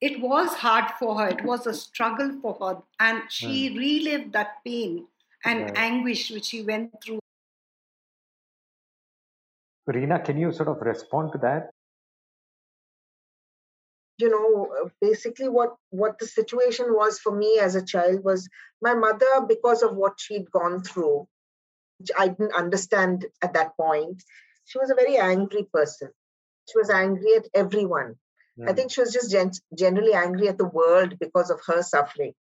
It 0.00 0.20
was 0.20 0.48
hard 0.54 0.90
for 0.98 1.18
her, 1.20 1.28
it 1.28 1.44
was 1.44 1.66
a 1.66 1.74
struggle 1.74 2.38
for 2.40 2.56
her, 2.60 2.82
and 2.98 3.22
she 3.28 3.70
mm. 3.70 3.78
relived 3.78 4.32
that 4.32 4.56
pain 4.64 5.06
and 5.44 5.62
right. 5.62 5.76
anguish 5.76 6.30
which 6.30 6.46
she 6.46 6.62
went 6.62 6.90
through. 7.04 7.20
Reena, 9.88 10.24
can 10.24 10.38
you 10.38 10.52
sort 10.52 10.68
of 10.68 10.80
respond 10.80 11.32
to 11.32 11.38
that? 11.38 11.70
you 14.22 14.30
know 14.30 14.90
basically 15.00 15.48
what 15.48 15.74
what 15.90 16.18
the 16.18 16.26
situation 16.26 16.86
was 16.90 17.18
for 17.18 17.34
me 17.34 17.58
as 17.58 17.74
a 17.74 17.84
child 17.84 18.22
was 18.22 18.48
my 18.80 18.94
mother 18.94 19.32
because 19.48 19.82
of 19.82 19.96
what 19.96 20.14
she'd 20.18 20.50
gone 20.50 20.82
through 20.82 21.16
which 21.16 21.28
i 22.18 22.28
didn't 22.28 22.54
understand 22.54 23.26
at 23.42 23.54
that 23.54 23.76
point 23.76 24.22
she 24.64 24.78
was 24.78 24.90
a 24.90 24.94
very 24.94 25.16
angry 25.16 25.64
person 25.72 26.10
she 26.70 26.78
was 26.78 26.90
angry 26.90 27.34
at 27.36 27.48
everyone 27.54 28.14
mm. 28.58 28.66
i 28.66 28.70
hmm. 28.70 28.76
think 28.76 28.90
she 28.90 29.00
was 29.00 29.12
just 29.12 29.30
gen- 29.30 29.64
generally 29.76 30.14
angry 30.14 30.48
at 30.48 30.58
the 30.58 30.72
world 30.80 31.18
because 31.18 31.50
of 31.50 31.60
her 31.66 31.82
suffering 31.82 32.34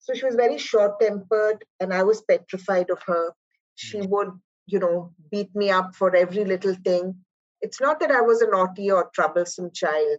so 0.00 0.14
she 0.14 0.24
was 0.24 0.36
very 0.36 0.58
short 0.58 1.00
tempered 1.00 1.64
and 1.80 1.92
i 1.92 2.02
was 2.02 2.22
petrified 2.22 2.90
of 2.90 3.02
her 3.02 3.32
she 3.74 3.98
mm. 3.98 4.08
would 4.08 4.30
you 4.66 4.78
know 4.78 5.12
beat 5.30 5.54
me 5.54 5.70
up 5.70 5.94
for 5.94 6.14
every 6.14 6.44
little 6.44 6.74
thing 6.84 7.14
it's 7.60 7.80
not 7.80 8.00
that 8.00 8.10
i 8.10 8.20
was 8.20 8.42
a 8.42 8.50
naughty 8.50 8.90
or 8.90 9.10
troublesome 9.14 9.70
child 9.72 10.18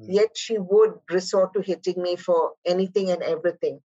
Mm. 0.00 0.06
Yet 0.08 0.36
she 0.36 0.58
would 0.58 0.94
resort 1.10 1.54
to 1.54 1.62
hitting 1.62 2.02
me 2.02 2.16
for 2.16 2.52
anything 2.64 3.10
and 3.10 3.22
everything. 3.22 3.80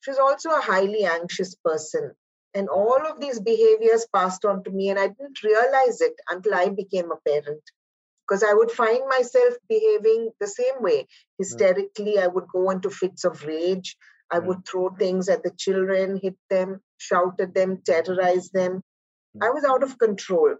She 0.00 0.10
was 0.10 0.18
also 0.18 0.50
a 0.50 0.60
highly 0.60 1.04
anxious 1.04 1.54
person. 1.54 2.14
And 2.54 2.68
all 2.68 3.04
of 3.10 3.20
these 3.20 3.40
behaviors 3.40 4.06
passed 4.14 4.44
on 4.44 4.62
to 4.64 4.70
me, 4.70 4.90
and 4.90 4.98
I 4.98 5.08
didn't 5.08 5.42
realize 5.42 6.00
it 6.00 6.14
until 6.28 6.54
I 6.54 6.68
became 6.68 7.10
a 7.10 7.16
parent. 7.28 7.62
Because 8.26 8.42
I 8.42 8.54
would 8.54 8.70
find 8.70 9.06
myself 9.08 9.54
behaving 9.68 10.30
the 10.40 10.46
same 10.46 10.80
way. 10.80 11.02
Mm. 11.02 11.06
Hysterically, 11.38 12.18
I 12.18 12.28
would 12.28 12.46
go 12.48 12.70
into 12.70 12.90
fits 12.90 13.24
of 13.24 13.44
rage. 13.44 13.96
I 14.30 14.38
mm. 14.38 14.46
would 14.46 14.66
throw 14.66 14.90
things 14.90 15.28
at 15.28 15.42
the 15.42 15.50
children, 15.50 16.20
hit 16.22 16.36
them, 16.48 16.80
shout 16.96 17.40
at 17.40 17.54
them, 17.54 17.82
terrorize 17.84 18.50
them. 18.50 18.82
I 19.42 19.50
was 19.50 19.64
out 19.64 19.82
of 19.82 19.98
control. 19.98 20.54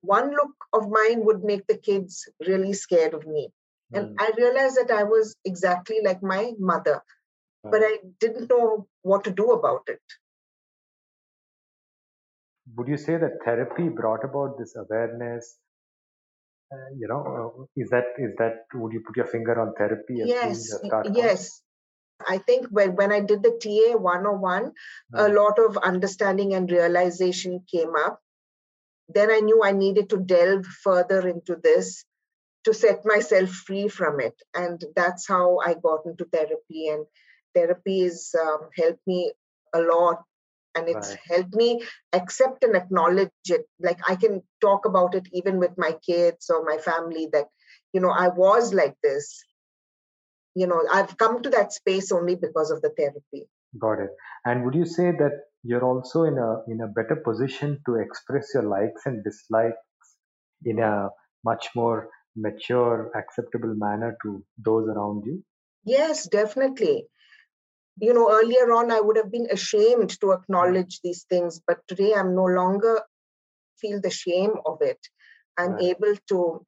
One 0.00 0.30
look 0.30 0.54
of 0.72 0.90
mine 0.90 1.24
would 1.24 1.44
make 1.44 1.66
the 1.66 1.76
kids 1.76 2.28
really 2.46 2.72
scared 2.72 3.14
of 3.14 3.26
me. 3.26 3.50
And. 3.92 4.16
I 4.18 4.32
realized 4.36 4.76
that 4.76 4.90
I 4.90 5.04
was 5.04 5.36
exactly 5.44 6.00
like 6.04 6.22
my 6.22 6.52
mother, 6.58 7.02
but 7.62 7.82
I 7.82 7.98
didn't 8.20 8.50
know 8.50 8.86
what 9.02 9.24
to 9.24 9.30
do 9.30 9.52
about 9.52 9.82
it. 9.86 10.02
Would 12.76 12.88
you 12.88 12.96
say 12.96 13.16
that 13.16 13.38
therapy 13.44 13.88
brought 13.88 14.24
about 14.24 14.58
this 14.58 14.74
awareness? 14.76 15.56
Uh, 16.72 16.90
you 16.98 17.08
know, 17.08 17.22
uh, 17.58 17.64
is 17.76 17.88
that 17.90 18.04
is 18.18 18.34
that 18.38 18.66
would 18.74 18.92
you 18.92 19.02
put 19.06 19.16
your 19.16 19.26
finger 19.26 19.58
on 19.60 19.72
therapy? 19.78 20.22
yes, 20.24 20.74
yes. 21.14 21.62
I 22.26 22.38
think 22.38 22.66
when, 22.70 22.96
when 22.96 23.12
I 23.12 23.20
did 23.20 23.42
the 23.42 23.58
TA 23.62 23.96
101, 23.96 24.64
mm. 24.64 24.70
a 25.14 25.32
lot 25.32 25.58
of 25.58 25.76
understanding 25.78 26.54
and 26.54 26.70
realization 26.70 27.64
came 27.70 27.94
up. 27.96 28.20
Then 29.08 29.30
I 29.30 29.40
knew 29.40 29.62
I 29.62 29.72
needed 29.72 30.10
to 30.10 30.18
delve 30.18 30.66
further 30.66 31.26
into 31.26 31.56
this 31.62 32.04
to 32.64 32.74
set 32.74 33.04
myself 33.04 33.50
free 33.50 33.88
from 33.88 34.20
it. 34.20 34.34
And 34.54 34.82
that's 34.94 35.26
how 35.26 35.58
I 35.64 35.74
got 35.74 36.00
into 36.06 36.24
therapy. 36.24 36.88
And 36.88 37.06
therapy 37.54 38.02
has 38.02 38.34
um, 38.38 38.68
helped 38.76 39.06
me 39.06 39.32
a 39.72 39.80
lot. 39.80 40.22
And 40.78 40.88
it's 40.88 41.10
right. 41.10 41.18
helped 41.28 41.54
me 41.54 41.82
accept 42.12 42.64
and 42.64 42.76
acknowledge 42.76 43.30
it. 43.46 43.66
Like 43.80 43.98
I 44.08 44.16
can 44.16 44.42
talk 44.60 44.86
about 44.86 45.14
it 45.14 45.28
even 45.32 45.58
with 45.58 45.72
my 45.76 45.92
kids 46.06 46.50
or 46.50 46.64
my 46.64 46.78
family 46.78 47.28
that, 47.32 47.46
you 47.92 48.00
know, 48.00 48.10
I 48.10 48.28
was 48.28 48.72
like 48.72 48.94
this. 49.02 49.44
You 50.54 50.66
know, 50.66 50.82
I've 50.90 51.16
come 51.16 51.42
to 51.42 51.50
that 51.50 51.72
space 51.72 52.10
only 52.10 52.34
because 52.34 52.70
of 52.70 52.80
the 52.82 52.90
therapy. 52.96 53.48
Got 53.78 54.00
it. 54.00 54.10
And 54.44 54.64
would 54.64 54.74
you 54.74 54.86
say 54.86 55.10
that 55.12 55.32
you're 55.62 55.84
also 55.84 56.22
in 56.24 56.38
a 56.38 56.62
in 56.68 56.80
a 56.80 56.88
better 56.88 57.16
position 57.16 57.80
to 57.86 57.96
express 57.96 58.48
your 58.54 58.62
likes 58.62 59.02
and 59.06 59.22
dislikes 59.24 59.76
in 60.64 60.78
a 60.78 61.08
much 61.44 61.68
more 61.76 62.08
mature, 62.36 63.10
acceptable 63.14 63.74
manner 63.76 64.16
to 64.22 64.42
those 64.64 64.88
around 64.88 65.24
you? 65.26 65.42
Yes, 65.84 66.28
definitely. 66.28 67.06
You 68.00 68.14
know, 68.14 68.30
earlier 68.30 68.72
on, 68.72 68.90
I 68.90 69.00
would 69.00 69.16
have 69.16 69.30
been 69.30 69.48
ashamed 69.50 70.18
to 70.20 70.32
acknowledge 70.32 71.00
these 71.02 71.24
things, 71.28 71.60
but 71.66 71.78
today 71.86 72.12
I'm 72.14 72.34
no 72.34 72.44
longer 72.44 73.02
feel 73.80 74.00
the 74.00 74.10
shame 74.10 74.52
of 74.66 74.78
it. 74.80 74.98
I'm 75.56 75.72
right. 75.72 75.84
able 75.84 76.14
to 76.28 76.66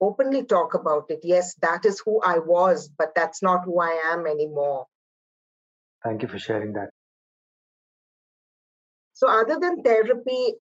openly 0.00 0.44
talk 0.44 0.74
about 0.74 1.04
it. 1.10 1.20
Yes, 1.22 1.54
that 1.62 1.84
is 1.84 2.02
who 2.04 2.20
I 2.22 2.38
was, 2.38 2.88
but 2.88 3.14
that's 3.14 3.42
not 3.42 3.64
who 3.64 3.80
I 3.80 4.12
am 4.12 4.26
anymore. 4.26 4.86
Thank 6.04 6.22
you 6.22 6.28
for 6.28 6.38
sharing 6.38 6.74
that. 6.74 6.90
So, 9.12 9.28
other 9.28 9.58
than 9.58 9.82
therapy, 9.82 10.54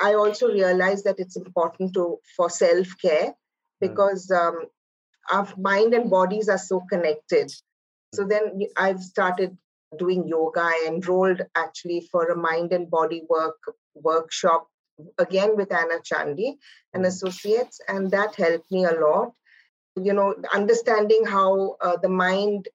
I 0.00 0.14
also 0.14 0.48
realize 0.48 1.04
that 1.04 1.18
it's 1.18 1.36
important 1.36 1.94
to 1.94 2.18
for 2.36 2.50
self 2.50 2.88
care 3.00 3.26
hmm. 3.26 3.32
because 3.80 4.30
um, 4.30 4.66
our 5.30 5.48
mind 5.56 5.94
and 5.94 6.10
bodies 6.10 6.48
are 6.48 6.58
so 6.58 6.80
connected. 6.90 7.50
So 8.14 8.24
then 8.24 8.60
I've 8.76 9.02
started 9.02 9.56
doing 9.98 10.26
yoga. 10.26 10.60
I 10.60 10.84
enrolled 10.88 11.42
actually 11.54 12.08
for 12.10 12.28
a 12.28 12.36
mind 12.36 12.72
and 12.72 12.90
body 12.90 13.22
work 13.28 13.58
workshop 13.94 14.68
again 15.18 15.56
with 15.56 15.72
Anna 15.72 15.98
Chandy 16.00 16.56
and 16.92 17.04
hmm. 17.04 17.08
associates, 17.08 17.80
and 17.88 18.10
that 18.10 18.34
helped 18.34 18.70
me 18.70 18.84
a 18.84 18.92
lot. 18.92 19.32
You 19.96 20.14
know, 20.14 20.34
understanding 20.52 21.24
how 21.26 21.76
uh, 21.80 21.96
the 22.00 22.08
mind 22.08 22.68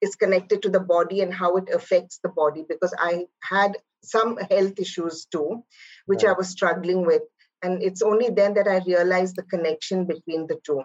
is 0.00 0.16
connected 0.16 0.62
to 0.62 0.70
the 0.70 0.80
body 0.80 1.20
and 1.20 1.32
how 1.32 1.56
it 1.56 1.68
affects 1.72 2.18
the 2.22 2.28
body 2.28 2.64
because 2.68 2.94
I 2.98 3.26
had 3.42 3.76
some 4.02 4.36
health 4.36 4.78
issues 4.78 5.26
too, 5.26 5.62
which 6.06 6.24
I 6.24 6.32
was 6.32 6.48
struggling 6.48 7.04
with. 7.04 7.22
And 7.62 7.82
it's 7.82 8.00
only 8.00 8.30
then 8.30 8.54
that 8.54 8.66
I 8.66 8.82
realized 8.86 9.36
the 9.36 9.42
connection 9.42 10.06
between 10.06 10.46
the 10.46 10.58
two. 10.64 10.84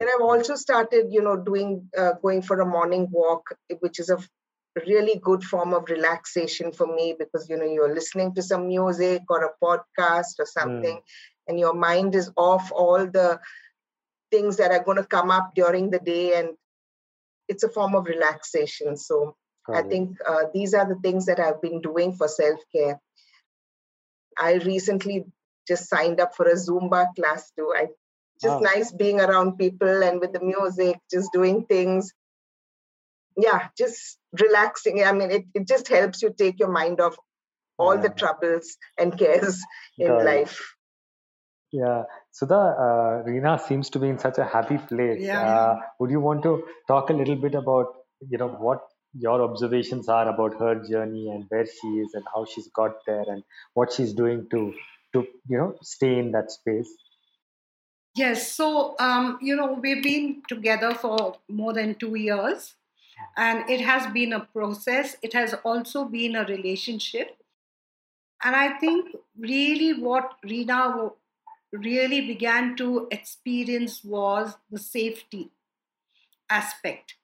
And 0.00 0.10
I've 0.10 0.22
also 0.22 0.54
started, 0.56 1.06
you 1.10 1.22
know, 1.22 1.36
doing 1.36 1.88
uh, 1.96 2.14
going 2.20 2.42
for 2.42 2.60
a 2.60 2.66
morning 2.66 3.08
walk, 3.10 3.54
which 3.80 4.00
is 4.00 4.10
a 4.10 4.18
really 4.86 5.20
good 5.22 5.44
form 5.44 5.72
of 5.72 5.88
relaxation 5.88 6.72
for 6.72 6.86
me 6.86 7.14
because 7.16 7.48
you 7.48 7.56
know 7.56 7.64
you're 7.64 7.94
listening 7.94 8.34
to 8.34 8.42
some 8.42 8.66
music 8.66 9.22
or 9.30 9.44
a 9.44 9.64
podcast 9.64 10.38
or 10.40 10.46
something, 10.46 10.96
mm. 10.96 11.02
and 11.46 11.58
your 11.58 11.74
mind 11.74 12.14
is 12.14 12.30
off 12.36 12.72
all 12.72 13.06
the 13.06 13.38
things 14.32 14.56
that 14.56 14.72
are 14.72 14.82
going 14.82 14.96
to 14.96 15.04
come 15.04 15.30
up 15.30 15.52
during 15.54 15.90
the 15.90 16.00
day, 16.00 16.38
and 16.38 16.50
it's 17.48 17.62
a 17.62 17.68
form 17.68 17.94
of 17.94 18.06
relaxation. 18.06 18.96
So 18.96 19.36
Got 19.66 19.76
I 19.76 19.80
it. 19.80 19.88
think 19.88 20.18
uh, 20.26 20.44
these 20.52 20.74
are 20.74 20.86
the 20.86 21.00
things 21.00 21.26
that 21.26 21.40
I've 21.40 21.62
been 21.62 21.80
doing 21.80 22.14
for 22.14 22.28
self 22.28 22.60
care. 22.74 23.00
I 24.36 24.54
recently 24.54 25.26
just 25.66 25.88
signed 25.88 26.20
up 26.20 26.34
for 26.34 26.46
a 26.46 26.54
Zumba 26.54 27.14
class 27.14 27.50
too. 27.56 27.72
I 27.74 27.88
just 28.44 28.60
wow. 28.60 28.70
nice 28.74 28.92
being 28.92 29.20
around 29.20 29.56
people 29.58 30.02
and 30.02 30.20
with 30.20 30.32
the 30.32 30.40
music, 30.40 31.00
just 31.10 31.32
doing 31.32 31.64
things. 31.64 32.12
Yeah, 33.36 33.68
just 33.76 34.18
relaxing. 34.40 35.02
I 35.04 35.12
mean, 35.12 35.30
it, 35.30 35.44
it 35.54 35.66
just 35.66 35.88
helps 35.88 36.22
you 36.22 36.32
take 36.38 36.60
your 36.60 36.70
mind 36.70 37.00
off 37.00 37.16
all 37.78 37.96
yeah. 37.96 38.02
the 38.02 38.08
troubles 38.10 38.76
and 38.96 39.18
cares 39.18 39.60
in 39.98 40.06
Got 40.06 40.24
life. 40.24 40.60
It. 41.72 41.78
Yeah. 41.80 42.02
Sudha, 42.30 42.54
uh, 42.54 43.28
Reena 43.28 43.60
seems 43.60 43.90
to 43.90 43.98
be 43.98 44.08
in 44.08 44.18
such 44.20 44.38
a 44.38 44.44
happy 44.44 44.78
place. 44.78 45.20
Yeah. 45.20 45.42
Uh, 45.42 45.80
would 45.98 46.10
you 46.10 46.20
want 46.20 46.44
to 46.44 46.62
talk 46.86 47.10
a 47.10 47.12
little 47.12 47.34
bit 47.34 47.56
about, 47.56 47.86
you 48.28 48.38
know, 48.38 48.48
what 48.48 48.82
your 49.12 49.42
observations 49.42 50.08
are 50.08 50.28
about 50.28 50.58
her 50.60 50.74
journey 50.88 51.28
and 51.30 51.44
where 51.48 51.66
she 51.66 51.88
is 52.04 52.14
and 52.14 52.24
how 52.32 52.44
she's 52.44 52.68
got 52.68 53.04
there 53.06 53.24
and 53.26 53.42
what 53.74 53.92
she's 53.92 54.12
doing 54.12 54.46
to, 54.52 54.72
to 55.12 55.26
you 55.48 55.58
know, 55.58 55.74
stay 55.82 56.18
in 56.18 56.30
that 56.32 56.52
space? 56.52 56.90
Yes. 58.14 58.52
So, 58.52 58.94
um, 58.98 59.38
you 59.42 59.56
know, 59.56 59.72
we've 59.72 60.02
been 60.02 60.42
together 60.48 60.94
for 60.94 61.36
more 61.48 61.72
than 61.72 61.96
two 61.96 62.14
years, 62.14 62.74
and 63.36 63.68
it 63.68 63.80
has 63.80 64.12
been 64.12 64.32
a 64.32 64.40
process. 64.40 65.16
It 65.22 65.32
has 65.32 65.54
also 65.64 66.04
been 66.04 66.36
a 66.36 66.44
relationship. 66.44 67.36
And 68.42 68.54
I 68.54 68.78
think 68.78 69.16
really 69.36 69.94
what 69.94 70.36
Reena 70.44 71.12
really 71.72 72.20
began 72.26 72.76
to 72.76 73.08
experience 73.10 74.04
was 74.04 74.56
the 74.70 74.78
safety 74.78 75.50
aspect. 76.50 77.16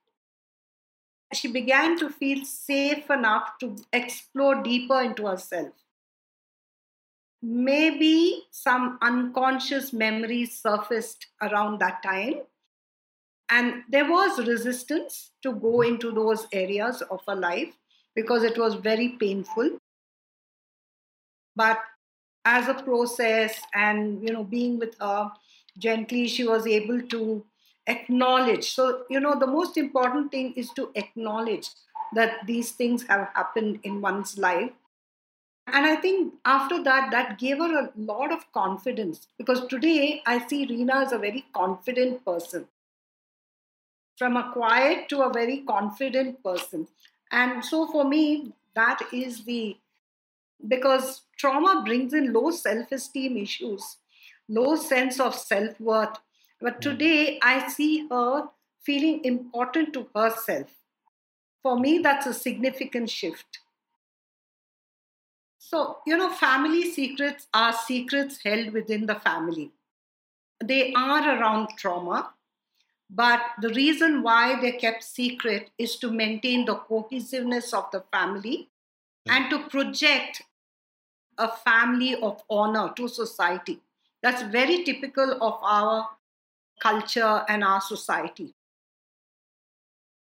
She 1.32 1.48
began 1.48 1.98
to 1.98 2.08
feel 2.08 2.44
safe 2.44 3.10
enough 3.10 3.58
to 3.60 3.76
explore 3.92 4.62
deeper 4.62 5.00
into 5.00 5.26
herself 5.26 5.72
maybe 7.42 8.44
some 8.50 8.98
unconscious 9.03 9.92
memories 9.92 10.61
surfaced 10.61 11.26
around 11.42 11.81
that 11.81 12.03
time. 12.03 12.42
And 13.50 13.83
there 13.88 14.09
was 14.09 14.46
resistance 14.46 15.33
to 15.42 15.53
go 15.53 15.81
into 15.83 16.12
those 16.12 16.46
areas 16.53 17.03
of 17.03 17.22
her 17.26 17.35
life 17.35 17.74
because 18.14 18.44
it 18.44 18.57
was 18.59 18.74
very 18.74 19.16
painful. 19.18 19.79
But 21.57 21.81
as 22.44 22.68
a 22.68 22.74
process 22.74 23.61
and 23.74 24.22
you 24.22 24.33
know 24.33 24.44
being 24.44 24.79
with 24.79 24.96
her 25.00 25.31
gently 25.79 26.26
she 26.26 26.46
was 26.46 26.66
able 26.66 27.00
to 27.03 27.44
acknowledge 27.87 28.72
so 28.72 29.03
you 29.11 29.20
know 29.20 29.38
the 29.38 29.46
most 29.46 29.76
important 29.76 30.31
thing 30.31 30.53
is 30.55 30.70
to 30.70 30.90
acknowledge 30.94 31.68
that 32.14 32.46
these 32.46 32.72
things 32.72 33.07
have 33.07 33.29
happened 33.35 33.79
in 33.83 34.00
one's 34.00 34.38
life 34.38 34.70
and 35.72 35.87
I 35.87 35.96
think 35.96 36.35
after 36.44 36.83
that, 36.83 37.11
that 37.11 37.38
gave 37.38 37.59
her 37.59 37.78
a 37.78 37.90
lot 37.96 38.33
of 38.33 38.50
confidence 38.52 39.28
because 39.38 39.66
today 39.66 40.22
I 40.26 40.46
see 40.46 40.66
Reena 40.66 41.06
as 41.06 41.12
a 41.12 41.18
very 41.18 41.44
confident 41.54 42.24
person. 42.24 42.66
From 44.16 44.37
a 44.37 44.52
quiet 44.52 45.09
to 45.09 45.22
a 45.22 45.33
very 45.33 45.62
confident 45.66 46.42
person. 46.44 46.88
And 47.33 47.64
so 47.64 47.87
for 47.87 48.04
me, 48.04 48.52
that 48.74 49.00
is 49.12 49.44
the 49.44 49.76
because 50.68 51.22
trauma 51.38 51.83
brings 51.85 52.12
in 52.12 52.33
low 52.33 52.50
self 52.50 52.92
esteem 52.92 53.37
issues, 53.38 53.96
low 54.48 54.76
sense 54.76 55.18
of 55.18 55.35
self 55.35 55.80
worth. 55.80 56.18
But 56.61 56.74
hmm. 56.74 56.80
today 56.80 57.38
I 57.42 57.68
see 57.68 58.06
her 58.09 58.48
feeling 58.83 59.24
important 59.24 59.94
to 59.94 60.06
herself. 60.14 60.68
For 61.62 61.78
me, 61.78 61.98
that's 61.98 62.26
a 62.26 62.35
significant 62.35 63.11
shift. 63.11 63.61
So, 65.70 65.98
you 66.04 66.16
know, 66.16 66.33
family 66.33 66.90
secrets 66.90 67.46
are 67.54 67.72
secrets 67.72 68.40
held 68.44 68.72
within 68.72 69.06
the 69.06 69.14
family. 69.14 69.70
They 70.62 70.92
are 70.94 71.38
around 71.38 71.68
trauma, 71.78 72.35
but 73.09 73.40
the 73.62 73.68
reason 73.68 74.24
why 74.24 74.61
they're 74.61 74.80
kept 74.80 75.04
secret 75.04 75.70
is 75.78 75.94
to 75.98 76.11
maintain 76.11 76.64
the 76.64 76.74
cohesiveness 76.74 77.72
of 77.72 77.88
the 77.92 78.02
family 78.12 78.68
mm. 79.28 79.33
and 79.33 79.48
to 79.50 79.68
project 79.68 80.42
a 81.38 81.46
family 81.46 82.16
of 82.16 82.42
honor 82.50 82.92
to 82.96 83.06
society. 83.06 83.78
That's 84.24 84.42
very 84.42 84.83
typical 84.83 85.35
of 85.40 85.61
our 85.62 86.09
culture 86.80 87.44
and 87.48 87.62
our 87.62 87.80
society. 87.80 88.54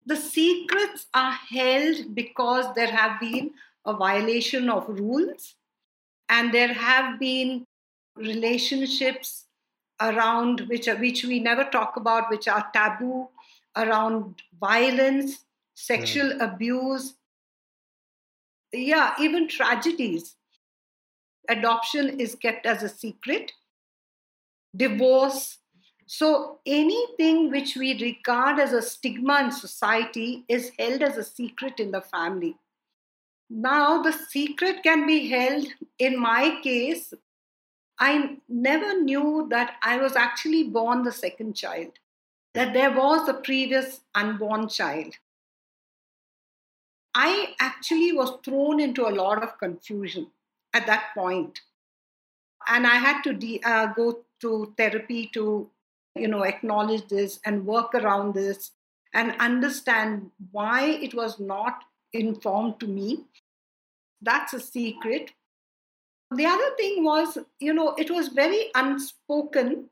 The 0.06 0.16
secrets 0.16 1.08
are 1.12 1.32
held 1.50 2.14
because 2.14 2.74
there 2.74 2.90
have 2.90 3.20
been 3.20 3.50
a 3.86 3.96
violation 3.96 4.68
of 4.68 4.88
rules. 4.88 5.54
And 6.28 6.52
there 6.52 6.74
have 6.74 7.20
been 7.20 7.64
relationships 8.16 9.44
around 10.00 10.60
which, 10.68 10.86
which 10.86 11.24
we 11.24 11.40
never 11.40 11.64
talk 11.64 11.96
about, 11.96 12.30
which 12.30 12.48
are 12.48 12.68
taboo, 12.72 13.28
around 13.76 14.42
violence, 14.60 15.44
sexual 15.74 16.30
mm. 16.30 16.40
abuse, 16.40 17.14
yeah, 18.72 19.14
even 19.20 19.48
tragedies. 19.48 20.36
Adoption 21.48 22.20
is 22.20 22.34
kept 22.34 22.66
as 22.66 22.82
a 22.82 22.88
secret, 22.88 23.52
divorce. 24.74 25.58
So, 26.06 26.60
anything 26.66 27.50
which 27.50 27.76
we 27.76 27.98
regard 28.00 28.58
as 28.58 28.72
a 28.72 28.82
stigma 28.82 29.42
in 29.44 29.52
society 29.52 30.44
is 30.48 30.72
held 30.78 31.02
as 31.02 31.16
a 31.16 31.24
secret 31.24 31.80
in 31.80 31.90
the 31.90 32.00
family. 32.00 32.56
Now, 33.48 34.02
the 34.02 34.12
secret 34.12 34.82
can 34.82 35.06
be 35.06 35.28
held. 35.28 35.66
In 35.98 36.18
my 36.18 36.58
case, 36.62 37.14
I 37.98 38.38
never 38.48 39.00
knew 39.00 39.46
that 39.50 39.76
I 39.82 39.98
was 39.98 40.16
actually 40.16 40.64
born 40.64 41.02
the 41.02 41.12
second 41.12 41.54
child, 41.54 41.92
that 42.54 42.74
there 42.74 42.92
was 42.92 43.28
a 43.28 43.34
previous 43.34 44.00
unborn 44.14 44.68
child. 44.68 45.14
I 47.14 47.54
actually 47.60 48.12
was 48.12 48.38
thrown 48.44 48.80
into 48.80 49.06
a 49.06 49.14
lot 49.14 49.42
of 49.42 49.58
confusion 49.58 50.26
at 50.74 50.86
that 50.86 51.14
point. 51.14 51.62
And 52.68 52.86
I 52.86 52.96
had 52.96 53.22
to 53.22 53.32
de- 53.32 53.62
uh, 53.64 53.86
go 53.94 54.18
to 54.40 54.74
therapy 54.76 55.30
to, 55.32 55.70
you 56.14 56.28
know, 56.28 56.42
acknowledge 56.42 57.08
this 57.08 57.40
and 57.46 57.64
work 57.64 57.94
around 57.94 58.34
this 58.34 58.72
and 59.14 59.34
understand 59.40 60.30
why 60.50 60.84
it 60.84 61.14
was 61.14 61.40
not 61.40 61.84
informed 62.12 62.80
to 62.80 62.86
me. 62.86 63.24
That's 64.22 64.52
a 64.54 64.60
secret. 64.60 65.32
The 66.30 66.46
other 66.46 66.70
thing 66.76 67.04
was, 67.04 67.38
you 67.60 67.72
know, 67.72 67.94
it 67.96 68.10
was 68.10 68.28
very 68.28 68.70
unspoken 68.74 69.90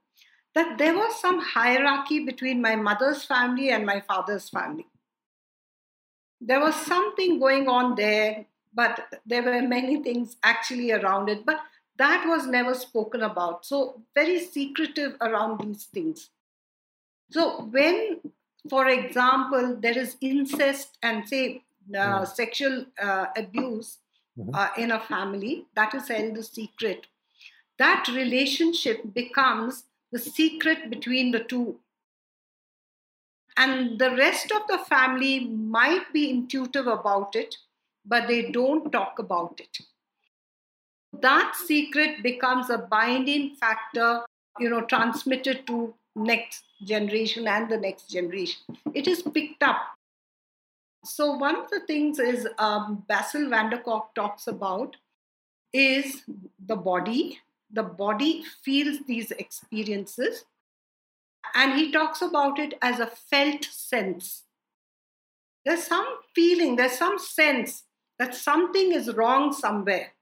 that 0.54 0.78
there 0.78 0.94
was 0.94 1.20
some 1.20 1.40
hierarchy 1.40 2.24
between 2.24 2.60
my 2.62 2.76
mother's 2.76 3.24
family 3.24 3.70
and 3.70 3.86
my 3.86 4.00
father's 4.00 4.48
family. 4.48 4.86
there 6.40 6.60
was 6.60 6.74
something 6.74 7.40
going 7.40 7.68
on 7.68 7.94
there, 7.96 8.46
but 8.74 9.20
there 9.26 9.42
were 9.42 9.62
many 9.62 10.02
things 10.02 10.36
actually 10.42 10.92
around 10.92 11.28
it. 11.28 11.44
But 11.46 11.60
that 11.96 12.26
was 12.28 12.46
never 12.46 12.74
spoken 12.74 13.22
about. 13.22 13.64
So, 13.64 14.02
very 14.14 14.40
secretive 14.40 15.16
around 15.20 15.60
these 15.60 15.84
things. 15.84 16.30
So, 17.30 17.62
when, 17.64 18.20
for 18.68 18.88
example, 18.88 19.76
there 19.80 19.96
is 19.96 20.16
incest 20.20 20.98
and 21.02 21.28
say 21.28 21.63
uh, 21.90 22.20
mm. 22.20 22.26
sexual 22.26 22.86
uh, 23.00 23.26
abuse 23.36 23.98
mm-hmm. 24.38 24.54
uh, 24.54 24.68
in 24.78 24.92
a 24.92 25.00
family, 25.00 25.66
that 25.74 25.94
is 25.94 26.08
held 26.08 26.36
a 26.36 26.42
secret. 26.42 27.06
That 27.78 28.06
relationship 28.08 29.00
becomes 29.12 29.84
the 30.12 30.18
secret 30.18 30.90
between 30.90 31.32
the 31.32 31.40
two. 31.40 31.80
And 33.56 33.98
the 33.98 34.10
rest 34.16 34.50
of 34.52 34.62
the 34.68 34.78
family 34.78 35.40
might 35.40 36.12
be 36.12 36.30
intuitive 36.30 36.86
about 36.86 37.36
it, 37.36 37.56
but 38.04 38.28
they 38.28 38.50
don't 38.50 38.90
talk 38.90 39.18
about 39.18 39.60
it 39.60 39.78
that 41.20 41.54
secret 41.54 42.22
becomes 42.22 42.70
a 42.70 42.78
binding 42.78 43.54
factor 43.56 44.22
you 44.58 44.68
know 44.68 44.82
transmitted 44.82 45.66
to 45.66 45.94
next 46.16 46.64
generation 46.84 47.46
and 47.48 47.68
the 47.68 47.76
next 47.76 48.10
generation 48.10 48.60
it 48.94 49.06
is 49.06 49.22
picked 49.22 49.62
up 49.62 49.78
so 51.04 51.32
one 51.32 51.56
of 51.56 51.70
the 51.70 51.80
things 51.80 52.18
is 52.18 52.48
um, 52.58 53.04
Bessel 53.08 53.48
van 53.48 53.70
der 53.70 53.78
Kolk 53.78 54.14
talks 54.14 54.46
about 54.46 54.96
is 55.72 56.22
the 56.66 56.76
body 56.76 57.40
the 57.70 57.82
body 57.82 58.44
feels 58.62 58.98
these 59.06 59.30
experiences 59.32 60.44
and 61.54 61.78
he 61.78 61.90
talks 61.90 62.22
about 62.22 62.58
it 62.58 62.74
as 62.80 63.00
a 63.00 63.06
felt 63.06 63.64
sense 63.64 64.44
there's 65.64 65.86
some 65.86 66.06
feeling 66.34 66.76
there's 66.76 66.98
some 66.98 67.18
sense 67.18 67.84
that 68.18 68.34
something 68.34 68.92
is 68.92 69.14
wrong 69.14 69.52
somewhere 69.52 70.12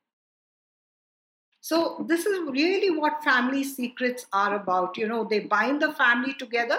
so 1.62 2.04
this 2.08 2.26
is 2.26 2.40
really 2.50 2.90
what 2.90 3.22
family 3.22 3.62
secrets 3.62 4.26
are 4.32 4.56
about. 4.56 4.98
You 4.98 5.06
know, 5.06 5.24
they 5.24 5.38
bind 5.38 5.80
the 5.80 5.92
family 5.92 6.34
together. 6.34 6.78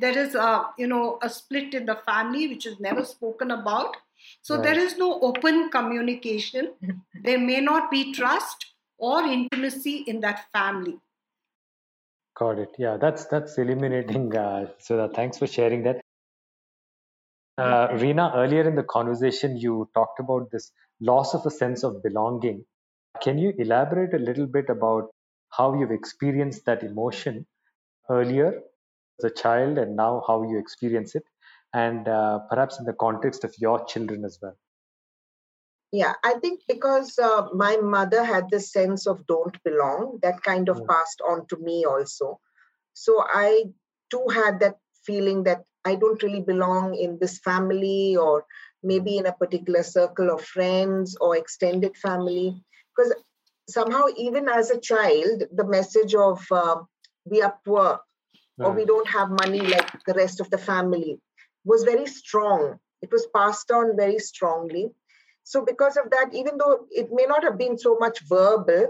There 0.00 0.16
is 0.16 0.34
a 0.34 0.66
you 0.78 0.86
know 0.86 1.18
a 1.22 1.28
split 1.28 1.74
in 1.74 1.86
the 1.86 1.96
family 2.06 2.48
which 2.48 2.66
is 2.66 2.80
never 2.80 3.04
spoken 3.04 3.50
about. 3.50 3.96
So 4.42 4.56
right. 4.56 4.64
there 4.64 4.78
is 4.78 4.96
no 4.96 5.20
open 5.20 5.70
communication. 5.70 6.72
there 7.24 7.38
may 7.38 7.60
not 7.60 7.90
be 7.90 8.12
trust 8.12 8.66
or 8.98 9.22
intimacy 9.22 10.04
in 10.06 10.20
that 10.20 10.46
family. 10.52 10.98
Got 12.38 12.58
it. 12.58 12.74
Yeah, 12.78 12.96
that's 13.00 13.26
that's 13.26 13.58
illuminating. 13.58 14.34
Uh, 14.36 14.66
so 14.78 15.10
thanks 15.14 15.38
for 15.38 15.46
sharing 15.46 15.84
that. 15.84 16.00
Uh, 17.58 17.88
Reena, 17.88 18.34
earlier 18.34 18.66
in 18.66 18.74
the 18.74 18.82
conversation, 18.82 19.58
you 19.58 19.90
talked 19.94 20.18
about 20.18 20.50
this 20.50 20.72
loss 21.00 21.34
of 21.34 21.44
a 21.44 21.50
sense 21.50 21.84
of 21.84 22.02
belonging 22.02 22.64
can 23.22 23.38
you 23.38 23.52
elaborate 23.58 24.14
a 24.14 24.18
little 24.18 24.46
bit 24.46 24.70
about 24.70 25.10
how 25.50 25.74
you've 25.74 25.90
experienced 25.90 26.64
that 26.66 26.82
emotion 26.82 27.46
earlier 28.08 28.60
a 29.24 29.30
child 29.30 29.78
and 29.78 29.96
now 29.96 30.22
how 30.26 30.42
you 30.42 30.58
experience 30.58 31.14
it, 31.14 31.24
and 31.74 32.08
uh, 32.08 32.40
perhaps 32.50 32.78
in 32.78 32.84
the 32.84 32.92
context 32.94 33.44
of 33.44 33.54
your 33.58 33.84
children 33.84 34.24
as 34.24 34.38
well? 34.40 34.56
Yeah, 35.92 36.12
I 36.22 36.34
think 36.34 36.60
because 36.68 37.18
uh, 37.18 37.48
my 37.52 37.76
mother 37.76 38.22
had 38.22 38.48
this 38.48 38.72
sense 38.72 39.06
of 39.06 39.26
don't 39.26 39.60
belong, 39.64 40.20
that 40.22 40.42
kind 40.42 40.68
of 40.68 40.78
mm. 40.78 40.86
passed 40.86 41.20
on 41.28 41.46
to 41.48 41.56
me 41.56 41.84
also. 41.84 42.38
So 42.94 43.24
I 43.26 43.64
too 44.10 44.26
had 44.32 44.60
that 44.60 44.76
feeling 45.04 45.44
that 45.44 45.64
I 45.84 45.94
don't 45.94 46.22
really 46.22 46.42
belong 46.42 46.94
in 46.94 47.18
this 47.18 47.38
family 47.38 48.16
or 48.16 48.44
maybe 48.82 49.16
in 49.18 49.26
a 49.26 49.32
particular 49.32 49.82
circle 49.82 50.30
of 50.30 50.44
friends 50.44 51.16
or 51.20 51.36
extended 51.36 51.96
family 51.96 52.62
because 52.94 53.14
somehow 53.68 54.04
even 54.16 54.48
as 54.48 54.70
a 54.70 54.80
child 54.80 55.44
the 55.52 55.64
message 55.64 56.14
of 56.14 56.44
uh, 56.50 56.76
we 57.24 57.42
are 57.42 57.58
poor 57.64 58.00
or 58.60 58.72
we 58.72 58.84
don't 58.84 59.08
have 59.08 59.30
money 59.30 59.60
like 59.60 59.90
the 60.04 60.14
rest 60.14 60.40
of 60.40 60.50
the 60.50 60.58
family 60.58 61.18
was 61.64 61.84
very 61.84 62.06
strong 62.06 62.78
it 63.02 63.10
was 63.12 63.26
passed 63.34 63.70
on 63.70 63.96
very 63.96 64.18
strongly 64.18 64.90
so 65.44 65.64
because 65.64 65.96
of 65.96 66.10
that 66.10 66.30
even 66.32 66.58
though 66.58 66.86
it 66.90 67.08
may 67.12 67.24
not 67.24 67.42
have 67.42 67.58
been 67.58 67.78
so 67.78 67.96
much 67.98 68.20
verbal 68.28 68.88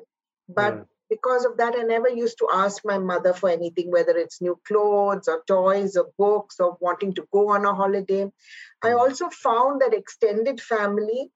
but 0.48 0.74
yeah. 0.74 0.82
because 1.08 1.44
of 1.44 1.56
that 1.56 1.74
i 1.76 1.82
never 1.82 2.08
used 2.08 2.38
to 2.38 2.48
ask 2.52 2.84
my 2.84 2.98
mother 2.98 3.32
for 3.32 3.48
anything 3.48 3.90
whether 3.90 4.16
it's 4.16 4.40
new 4.40 4.58
clothes 4.66 5.28
or 5.28 5.42
toys 5.46 5.96
or 5.96 6.08
books 6.18 6.60
or 6.60 6.76
wanting 6.80 7.14
to 7.14 7.26
go 7.32 7.50
on 7.50 7.64
a 7.64 7.74
holiday 7.74 8.24
i 8.82 8.92
also 8.92 9.28
found 9.30 9.80
that 9.80 9.94
extended 9.94 10.60
family 10.60 11.30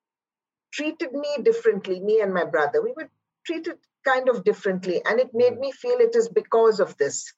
treated 0.74 1.12
me 1.12 1.28
differently, 1.42 2.00
me 2.00 2.20
and 2.20 2.34
my 2.34 2.44
brother. 2.44 2.82
We 2.82 2.92
were 2.96 3.08
treated 3.46 3.78
kind 4.04 4.28
of 4.28 4.44
differently. 4.44 5.00
And 5.04 5.20
it 5.20 5.30
made 5.32 5.54
hmm. 5.54 5.60
me 5.60 5.72
feel 5.72 5.98
it 5.98 6.14
is 6.16 6.28
because 6.28 6.80
of 6.80 6.96
this. 6.96 7.32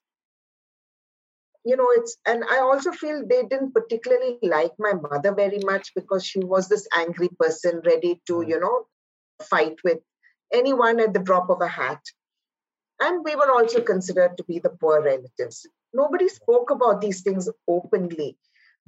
You 1.67 1.75
know, 1.75 1.89
it's, 1.91 2.17
and 2.25 2.43
I 2.49 2.59
also 2.59 2.91
feel 2.91 3.23
they 3.25 3.43
didn't 3.43 3.73
particularly 3.73 4.37
like 4.41 4.71
my 4.79 4.93
mother 4.93 5.33
very 5.33 5.59
much 5.63 5.93
because 5.95 6.25
she 6.25 6.39
was 6.39 6.67
this 6.67 6.87
angry 6.93 7.29
person 7.39 7.81
ready 7.85 8.21
to, 8.27 8.41
hmm. 8.41 8.49
you 8.49 8.59
know, 8.59 8.85
fight 9.43 9.77
with 9.83 9.99
anyone 10.53 10.99
at 10.99 11.13
the 11.13 11.19
drop 11.19 11.49
of 11.49 11.61
a 11.61 11.67
hat. 11.67 12.01
And 12.99 13.23
we 13.23 13.35
were 13.35 13.51
also 13.51 13.81
considered 13.81 14.37
to 14.37 14.43
be 14.45 14.59
the 14.59 14.69
poor 14.69 15.03
relatives. 15.03 15.67
Nobody 15.93 16.29
spoke 16.29 16.71
about 16.71 17.01
these 17.01 17.21
things 17.21 17.49
openly 17.67 18.37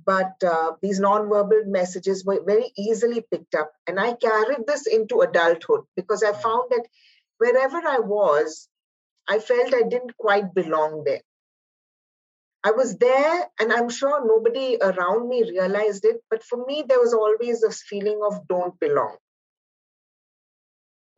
but 0.05 0.41
uh, 0.43 0.73
these 0.81 0.99
nonverbal 0.99 1.65
messages 1.65 2.23
were 2.25 2.41
very 2.45 2.71
easily 2.77 3.25
picked 3.31 3.55
up. 3.55 3.71
And 3.87 3.99
I 3.99 4.13
carried 4.13 4.65
this 4.67 4.87
into 4.87 5.21
adulthood 5.21 5.81
because 5.95 6.23
I 6.23 6.33
found 6.33 6.69
that 6.71 6.85
wherever 7.37 7.77
I 7.77 7.99
was, 7.99 8.67
I 9.27 9.39
felt 9.39 9.73
I 9.73 9.83
didn't 9.83 10.17
quite 10.17 10.53
belong 10.53 11.03
there. 11.05 11.21
I 12.63 12.71
was 12.71 12.97
there, 12.97 13.47
and 13.59 13.71
I'm 13.71 13.89
sure 13.89 14.25
nobody 14.25 14.77
around 14.81 15.29
me 15.29 15.43
realized 15.43 16.03
it, 16.03 16.21
but 16.29 16.43
for 16.43 16.65
me, 16.65 16.83
there 16.87 16.99
was 16.99 17.13
always 17.13 17.61
this 17.61 17.81
feeling 17.83 18.19
of 18.23 18.47
don't 18.47 18.77
belong. 18.79 19.15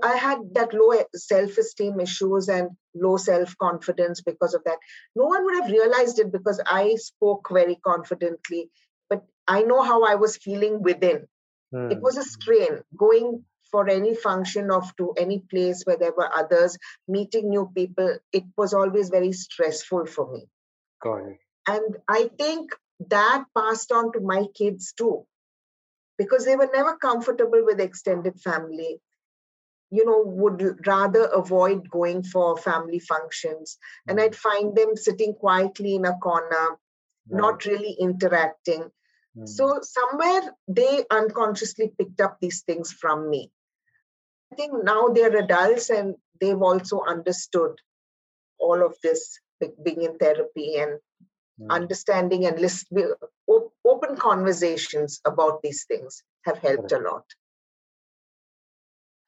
I 0.04 0.16
had 0.16 0.54
that 0.54 0.74
low 0.74 0.94
self 1.16 1.58
esteem 1.58 2.00
issues 2.00 2.48
and 2.48 2.72
low 2.96 3.18
self 3.18 3.58
confidence 3.58 4.22
because 4.22 4.54
of 4.54 4.64
that. 4.66 4.78
No 5.16 5.26
one 5.26 5.46
would 5.46 5.62
have 5.62 5.72
realized 5.72 6.20
it 6.20 6.32
because 6.32 6.62
I 6.66 6.96
spoke 6.96 7.48
very 7.52 7.76
confidently, 7.76 8.70
but 9.10 9.24
I 9.48 9.64
know 9.64 9.82
how 9.82 10.04
I 10.04 10.16
was 10.16 10.38
feeling 10.38 10.82
within. 10.82 11.28
Mm. 11.74 11.92
It 11.92 12.02
was 12.02 12.18
a 12.18 12.24
strain 12.24 12.82
going 12.96 13.46
for 13.72 13.88
any 13.90 14.16
function 14.16 14.70
of 14.70 14.96
to 14.98 15.14
any 15.18 15.40
place 15.40 15.84
where 15.86 15.98
there 15.98 16.14
were 16.16 16.30
others, 16.36 16.78
meeting 17.08 17.50
new 17.50 17.72
people. 17.74 18.18
It 18.34 18.44
was 18.58 18.74
always 18.74 19.10
very 19.10 19.32
stressful 19.32 20.08
for 20.08 20.32
me. 20.32 20.48
Got 21.02 21.26
it. 21.28 21.40
And 21.68 21.98
I 22.08 22.30
think 22.38 22.72
that 23.10 23.46
passed 23.58 23.92
on 23.92 24.12
to 24.14 24.20
my 24.20 24.46
kids 24.56 24.94
too 24.94 25.26
because 26.18 26.46
they 26.46 26.56
were 26.56 26.70
never 26.74 26.98
comfortable 26.98 27.66
with 27.66 27.80
extended 27.80 28.40
family 28.40 29.02
you 29.90 30.06
know 30.06 30.24
would 30.26 30.88
rather 30.88 31.26
avoid 31.26 31.90
going 31.90 32.24
for 32.24 32.58
family 32.58 33.00
functions 33.00 33.78
and 34.08 34.20
hmm. 34.20 34.26
i'd 34.26 34.36
find 34.36 34.76
them 34.76 34.96
sitting 34.96 35.34
quietly 35.34 35.96
in 35.96 36.06
a 36.06 36.18
corner 36.18 36.68
right. 36.70 37.42
not 37.42 37.66
really 37.66 37.96
interacting 38.00 38.84
mm. 39.38 39.48
so 39.48 39.80
somewhere 39.82 40.56
they 40.68 41.04
unconsciously 41.12 41.92
picked 41.98 42.22
up 42.22 42.38
these 42.40 42.62
things 42.62 42.92
from 42.92 43.30
me 43.30 43.52
i 44.52 44.56
think 44.56 44.72
now 44.84 45.08
they're 45.10 45.38
adults 45.38 45.90
and 45.90 46.16
they've 46.40 46.62
also 46.62 47.02
understood 47.16 47.76
all 48.60 48.86
of 48.86 48.96
this 49.04 49.40
being 49.84 50.02
in 50.02 50.18
therapy 50.18 50.78
and 50.78 51.00
mm. 51.60 51.70
understanding 51.70 52.46
and 52.46 52.60
list, 52.60 52.88
open 53.86 54.16
conversations 54.16 55.22
about 55.26 55.62
these 55.62 55.86
things 55.86 56.24
have 56.46 56.58
helped 56.60 56.92
a 56.92 57.00
lot 57.00 57.26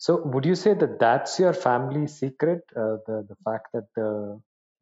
so, 0.03 0.21
would 0.21 0.45
you 0.45 0.55
say 0.55 0.73
that 0.73 0.99
that's 0.99 1.39
your 1.39 1.53
family 1.53 2.07
secret? 2.07 2.59
Uh, 2.75 2.97
the 3.07 3.25
the 3.29 3.37
fact 3.45 3.67
that 3.73 3.85
the 3.95 4.37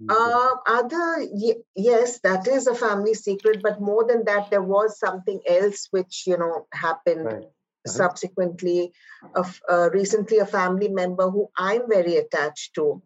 uh, 0.10 0.56
other 0.66 1.28
y- 1.32 1.62
yes, 1.76 2.20
that 2.24 2.48
is 2.48 2.66
a 2.66 2.74
family 2.74 3.14
secret. 3.14 3.62
But 3.62 3.80
more 3.80 4.04
than 4.04 4.26
that, 4.26 4.50
there 4.50 4.64
was 4.64 4.98
something 4.98 5.40
else 5.48 5.90
which 5.92 6.24
you 6.26 6.40
know 6.40 6.66
happened 6.74 7.26
right. 7.26 7.44
uh-huh. 7.44 7.92
subsequently. 8.00 8.94
Of 9.36 9.62
uh, 9.70 9.92
recently, 9.92 10.40
a 10.40 10.48
family 10.48 10.88
member 10.88 11.30
who 11.30 11.50
I'm 11.56 11.88
very 11.88 12.18
attached 12.18 12.74
to, 12.80 13.04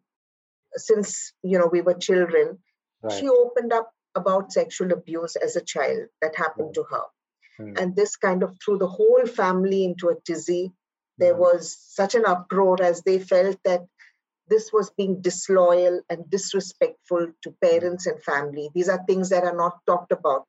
since 0.77 1.33
you 1.43 1.57
know 1.57 1.69
we 1.71 1.81
were 1.81 1.93
children, 1.93 2.59
right. 3.01 3.13
she 3.13 3.27
opened 3.27 3.73
up 3.73 3.91
about 4.15 4.51
sexual 4.51 4.91
abuse 4.93 5.35
as 5.35 5.55
a 5.55 5.61
child 5.61 6.07
that 6.21 6.35
happened 6.35 6.67
right. 6.67 6.73
to 6.75 6.83
her, 6.89 7.03
hmm. 7.57 7.73
and 7.77 7.95
this 7.95 8.15
kind 8.15 8.43
of 8.43 8.55
threw 8.63 8.77
the 8.77 8.87
whole 8.87 9.25
family 9.25 9.83
into 9.83 10.09
a 10.09 10.15
tizzy 10.25 10.73
there 11.17 11.33
mm-hmm. 11.33 11.41
was 11.41 11.77
such 11.79 12.15
an 12.15 12.25
uproar 12.25 12.81
as 12.81 13.01
they 13.01 13.19
felt 13.19 13.57
that 13.63 13.85
this 14.47 14.71
was 14.71 14.91
being 14.91 15.21
disloyal 15.21 16.01
and 16.09 16.29
disrespectful 16.29 17.31
to 17.41 17.55
parents 17.61 18.05
and 18.05 18.21
family. 18.21 18.69
These 18.75 18.89
are 18.89 19.03
things 19.07 19.29
that 19.29 19.43
are 19.43 19.55
not 19.55 19.79
talked 19.87 20.11
about. 20.11 20.45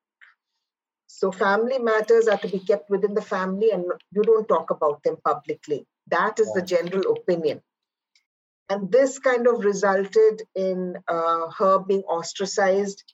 So 1.07 1.33
family 1.33 1.79
matters 1.79 2.29
are 2.29 2.37
to 2.39 2.49
be 2.49 2.59
kept 2.59 2.91
within 2.91 3.15
the 3.15 3.23
family 3.23 3.71
and 3.71 3.85
you 4.13 4.23
don't 4.23 4.49
talk 4.49 4.71
about 4.71 5.03
them 5.03 5.17
publicly. 5.25 5.87
That 6.09 6.39
is 6.39 6.53
the 6.53 6.63
general 6.63 7.17
opinion. 7.17 7.63
And 8.69 8.91
this 8.91 9.19
kind 9.19 9.47
of 9.47 9.65
resulted 9.65 10.43
in 10.55 10.97
uh, 11.07 11.51
her 11.51 11.79
being 11.79 12.03
ostracized 12.03 13.05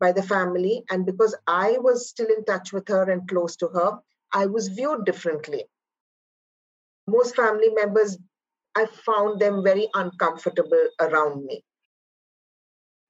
by 0.00 0.12
the 0.12 0.22
family. 0.22 0.84
And 0.90 1.06
because 1.06 1.34
I 1.46 1.78
was 1.78 2.08
still 2.08 2.28
in 2.28 2.44
touch 2.44 2.72
with 2.72 2.88
her 2.88 3.10
and 3.10 3.26
close 3.26 3.56
to 3.56 3.68
her, 3.68 3.98
I 4.32 4.46
was 4.46 4.68
viewed 4.68 5.06
differently. 5.06 5.64
Most 7.06 7.36
family 7.36 7.70
members, 7.70 8.18
I 8.74 8.84
found 8.86 9.40
them 9.40 9.64
very 9.64 9.88
uncomfortable 9.94 10.88
around 11.00 11.44
me. 11.44 11.64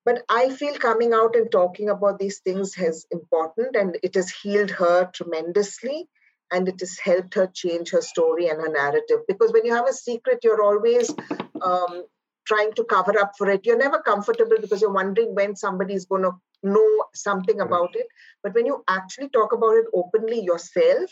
But 0.05 0.23
I 0.29 0.51
feel 0.51 0.75
coming 0.75 1.13
out 1.13 1.37
and 1.37 1.51
talking 1.51 1.91
about 1.91 2.19
these 2.19 2.39
things 2.39 2.79
is 2.79 3.07
important 3.11 3.77
and 3.77 3.99
it 4.03 4.15
has 4.15 4.31
healed 4.31 4.71
her 4.71 5.11
tremendously 5.13 6.09
and 6.51 6.67
it 6.69 6.81
has 6.81 6.99
helped 6.99 7.35
her 7.35 7.47
change 7.53 7.91
her 7.91 8.01
story 8.01 8.49
and 8.49 8.61
her 8.61 8.71
narrative. 8.71 9.21
Because 9.27 9.53
when 9.53 9.67
you 9.67 9.75
have 9.75 9.89
a 9.89 9.93
secret, 9.93 10.39
you're 10.43 10.63
always 10.63 11.13
um, 11.63 12.05
trying 12.47 12.73
to 12.75 12.85
cover 12.85 13.19
up 13.19 13.33
for 13.37 13.51
it. 13.51 13.67
You're 13.67 13.79
never 13.79 14.01
comfortable 14.01 14.57
because 14.61 14.81
you're 14.81 14.93
wondering 14.93 15.35
when 15.35 15.55
somebody 15.57 15.95
is 15.95 16.07
going 16.07 16.23
to 16.23 16.33
know 16.63 17.05
something 17.15 17.61
about 17.61 17.95
it. 17.95 18.07
But 18.43 18.55
when 18.55 18.67
you 18.67 18.83
actually 18.89 19.29
talk 19.29 19.53
about 19.53 19.75
it 19.75 19.87
openly 19.95 20.41
yourself, 20.41 21.11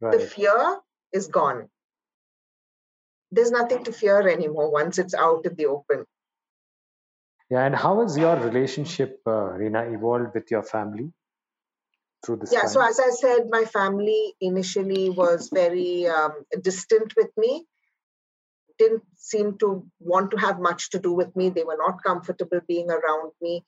right. 0.00 0.18
the 0.18 0.24
fear 0.24 0.78
is 1.12 1.26
gone. 1.26 1.68
There's 3.32 3.50
nothing 3.50 3.84
to 3.84 3.92
fear 3.92 4.28
anymore 4.28 4.72
once 4.72 4.98
it's 4.98 5.14
out 5.14 5.44
in 5.44 5.54
the 5.54 5.66
open. 5.66 6.04
Yeah, 7.50 7.64
and 7.64 7.74
how 7.74 8.00
has 8.00 8.16
your 8.16 8.36
relationship, 8.36 9.20
uh, 9.26 9.56
Reena, 9.58 9.92
evolved 9.92 10.34
with 10.34 10.50
your 10.52 10.62
family 10.62 11.12
through 12.24 12.36
this? 12.36 12.52
Yeah, 12.52 12.60
time? 12.60 12.68
so 12.68 12.80
as 12.80 13.00
I 13.00 13.10
said, 13.10 13.48
my 13.50 13.64
family 13.64 14.34
initially 14.40 15.10
was 15.10 15.50
very 15.52 16.06
um, 16.06 16.32
distant 16.60 17.14
with 17.16 17.30
me. 17.36 17.66
Didn't 18.80 19.04
seem 19.16 19.58
to 19.58 19.86
want 20.00 20.30
to 20.32 20.38
have 20.38 20.58
much 20.58 20.90
to 20.90 20.98
do 20.98 21.12
with 21.12 21.36
me. 21.36 21.50
They 21.50 21.64
were 21.64 21.76
not 21.78 22.02
comfortable 22.02 22.60
being 22.66 22.90
around 22.90 23.32
me. 23.40 23.62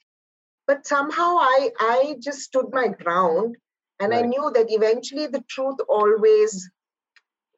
But 0.66 0.86
somehow 0.86 1.36
I, 1.38 1.70
I 1.78 2.16
just 2.18 2.40
stood 2.40 2.68
my 2.72 2.88
ground 2.88 3.56
and 4.00 4.10
right. 4.10 4.24
I 4.24 4.26
knew 4.26 4.50
that 4.54 4.70
eventually 4.70 5.26
the 5.26 5.44
truth 5.48 5.76
always 5.88 6.70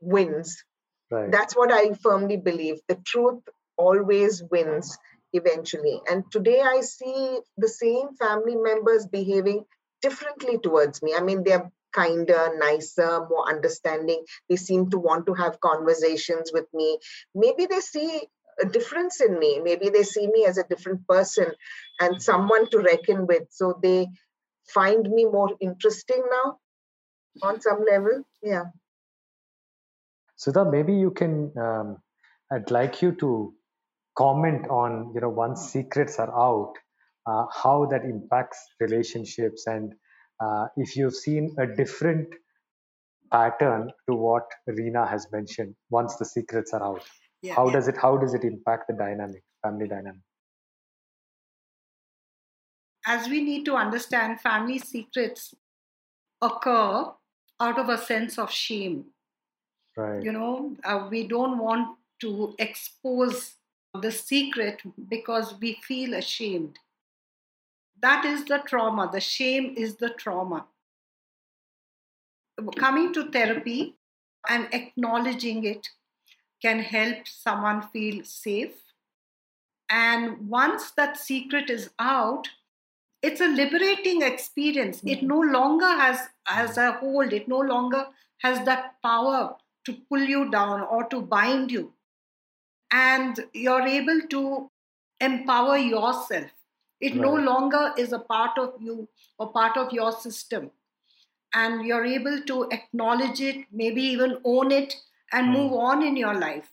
wins. 0.00 0.64
Right. 1.10 1.30
That's 1.30 1.54
what 1.54 1.70
I 1.72 1.92
firmly 1.94 2.36
believe. 2.36 2.80
The 2.88 2.98
truth 3.12 3.42
always 3.76 4.42
wins 4.50 4.98
eventually. 5.32 6.00
And 6.10 6.24
today 6.30 6.60
I 6.60 6.80
see 6.80 7.38
the 7.56 7.68
same 7.68 8.14
family 8.16 8.56
members 8.56 9.06
behaving 9.06 9.64
differently 10.02 10.58
towards 10.58 11.02
me. 11.02 11.14
I 11.16 11.20
mean, 11.20 11.44
they're 11.44 11.70
kinder, 11.94 12.52
nicer, 12.58 13.26
more 13.28 13.48
understanding. 13.48 14.24
They 14.48 14.56
seem 14.56 14.90
to 14.90 14.98
want 14.98 15.26
to 15.26 15.34
have 15.34 15.60
conversations 15.60 16.50
with 16.52 16.66
me. 16.74 16.98
Maybe 17.34 17.66
they 17.66 17.80
see 17.80 18.22
a 18.60 18.66
difference 18.66 19.20
in 19.20 19.38
me. 19.38 19.60
Maybe 19.62 19.88
they 19.90 20.02
see 20.02 20.26
me 20.26 20.44
as 20.46 20.58
a 20.58 20.64
different 20.64 21.06
person 21.06 21.52
and 22.00 22.22
someone 22.22 22.68
to 22.70 22.78
reckon 22.78 23.26
with. 23.26 23.44
So 23.50 23.78
they 23.82 24.08
find 24.68 25.08
me 25.08 25.24
more 25.24 25.50
interesting 25.60 26.22
now 26.30 26.58
on 27.42 27.60
some 27.60 27.84
level. 27.90 28.22
Yeah. 28.42 28.64
Sudha, 30.36 30.64
maybe 30.64 30.94
you 30.94 31.10
can, 31.10 31.52
um, 31.56 31.98
I'd 32.50 32.70
like 32.70 33.02
you 33.02 33.12
to 33.20 33.54
comment 34.16 34.68
on 34.68 35.12
you 35.14 35.20
know 35.20 35.28
once 35.28 35.70
secrets 35.70 36.18
are 36.18 36.32
out 36.38 36.74
uh, 37.26 37.46
how 37.52 37.86
that 37.86 38.04
impacts 38.04 38.58
relationships 38.80 39.66
and 39.66 39.94
uh, 40.44 40.66
if 40.76 40.96
you've 40.96 41.14
seen 41.14 41.54
a 41.58 41.66
different 41.66 42.28
pattern 43.32 43.90
to 44.08 44.14
what 44.14 44.46
Reena 44.68 45.08
has 45.08 45.26
mentioned 45.32 45.74
once 45.90 46.16
the 46.16 46.24
secrets 46.24 46.72
are 46.72 46.82
out 46.82 47.02
yeah, 47.42 47.54
how 47.54 47.66
yeah. 47.66 47.72
does 47.72 47.88
it 47.88 47.96
how 47.96 48.16
does 48.16 48.34
it 48.34 48.44
impact 48.44 48.84
the 48.88 48.94
dynamic 48.94 49.42
family 49.62 49.88
dynamic 49.88 50.20
as 53.06 53.28
we 53.28 53.42
need 53.42 53.64
to 53.64 53.74
understand 53.74 54.40
family 54.40 54.78
secrets 54.78 55.54
occur 56.42 57.10
out 57.60 57.78
of 57.78 57.88
a 57.88 57.98
sense 57.98 58.38
of 58.38 58.50
shame 58.50 59.04
right 59.96 60.22
you 60.22 60.32
know 60.32 60.76
uh, 60.84 61.06
we 61.10 61.26
don't 61.26 61.58
want 61.58 61.98
to 62.20 62.54
expose 62.58 63.56
the 64.00 64.10
secret 64.10 64.82
because 65.08 65.54
we 65.60 65.78
feel 65.82 66.14
ashamed. 66.14 66.78
That 68.04 68.26
is 68.26 68.44
the 68.44 68.58
trauma. 68.58 69.08
The 69.10 69.20
shame 69.20 69.72
is 69.78 69.96
the 69.96 70.10
trauma. 70.10 70.66
Coming 72.76 73.14
to 73.14 73.30
therapy 73.30 73.94
and 74.46 74.68
acknowledging 74.72 75.64
it 75.64 75.88
can 76.60 76.80
help 76.80 77.26
someone 77.26 77.80
feel 77.94 78.22
safe. 78.22 78.74
And 79.88 80.50
once 80.50 80.90
that 80.98 81.16
secret 81.16 81.70
is 81.70 81.88
out, 81.98 82.48
it's 83.22 83.40
a 83.40 83.48
liberating 83.48 84.20
experience. 84.20 85.00
It 85.02 85.20
mm-hmm. 85.20 85.28
no 85.28 85.40
longer 85.40 85.88
has, 85.88 86.28
has 86.44 86.76
a 86.76 86.92
hold, 86.92 87.32
it 87.32 87.48
no 87.48 87.60
longer 87.60 88.06
has 88.42 88.62
that 88.66 88.96
power 89.02 89.56
to 89.86 89.96
pull 90.10 90.22
you 90.34 90.50
down 90.50 90.82
or 90.82 91.04
to 91.04 91.22
bind 91.22 91.70
you 91.70 91.94
and 92.90 93.40
you're 93.54 93.86
able 93.86 94.20
to 94.28 94.70
empower 95.20 95.78
yourself. 95.78 96.50
It 97.04 97.12
right. 97.12 97.20
no 97.20 97.34
longer 97.34 97.92
is 97.98 98.12
a 98.12 98.18
part 98.18 98.58
of 98.58 98.74
you 98.80 99.08
or 99.38 99.52
part 99.52 99.76
of 99.76 99.92
your 99.92 100.10
system. 100.12 100.70
And 101.52 101.84
you're 101.86 102.04
able 102.04 102.40
to 102.46 102.68
acknowledge 102.72 103.40
it, 103.40 103.66
maybe 103.70 104.02
even 104.02 104.38
own 104.44 104.72
it, 104.72 104.94
and 105.30 105.48
mm. 105.48 105.52
move 105.52 105.72
on 105.74 106.02
in 106.02 106.16
your 106.16 106.34
life. 106.34 106.70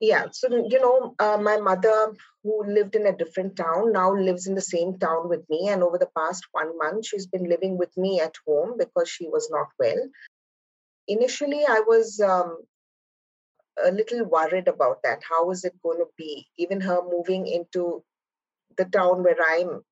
Yeah, 0.00 0.26
so 0.32 0.48
you 0.68 0.80
know, 0.80 1.14
uh, 1.20 1.38
my 1.38 1.56
mother, 1.58 2.12
who 2.42 2.64
lived 2.66 2.96
in 2.96 3.06
a 3.06 3.16
different 3.16 3.56
town, 3.56 3.92
now 3.92 4.12
lives 4.12 4.48
in 4.48 4.56
the 4.56 4.60
same 4.60 4.98
town 4.98 5.28
with 5.28 5.48
me. 5.48 5.68
And 5.68 5.84
over 5.84 5.96
the 5.96 6.10
past 6.18 6.44
one 6.50 6.76
month, 6.76 7.06
she's 7.06 7.26
been 7.26 7.48
living 7.48 7.78
with 7.78 7.96
me 7.96 8.20
at 8.20 8.34
home 8.46 8.74
because 8.76 9.08
she 9.08 9.28
was 9.28 9.48
not 9.50 9.68
well. 9.78 10.08
Initially, 11.06 11.64
I 11.66 11.80
was 11.86 12.20
um, 12.20 12.58
a 13.86 13.92
little 13.92 14.24
worried 14.24 14.66
about 14.66 15.04
that. 15.04 15.22
How 15.30 15.50
is 15.52 15.64
it 15.64 15.80
going 15.82 15.98
to 15.98 16.08
be? 16.18 16.48
Even 16.58 16.80
her 16.80 17.00
moving 17.00 17.46
into 17.46 18.02
the 18.76 18.84
town 18.84 19.22
where 19.22 19.36
I'm, 19.46 19.82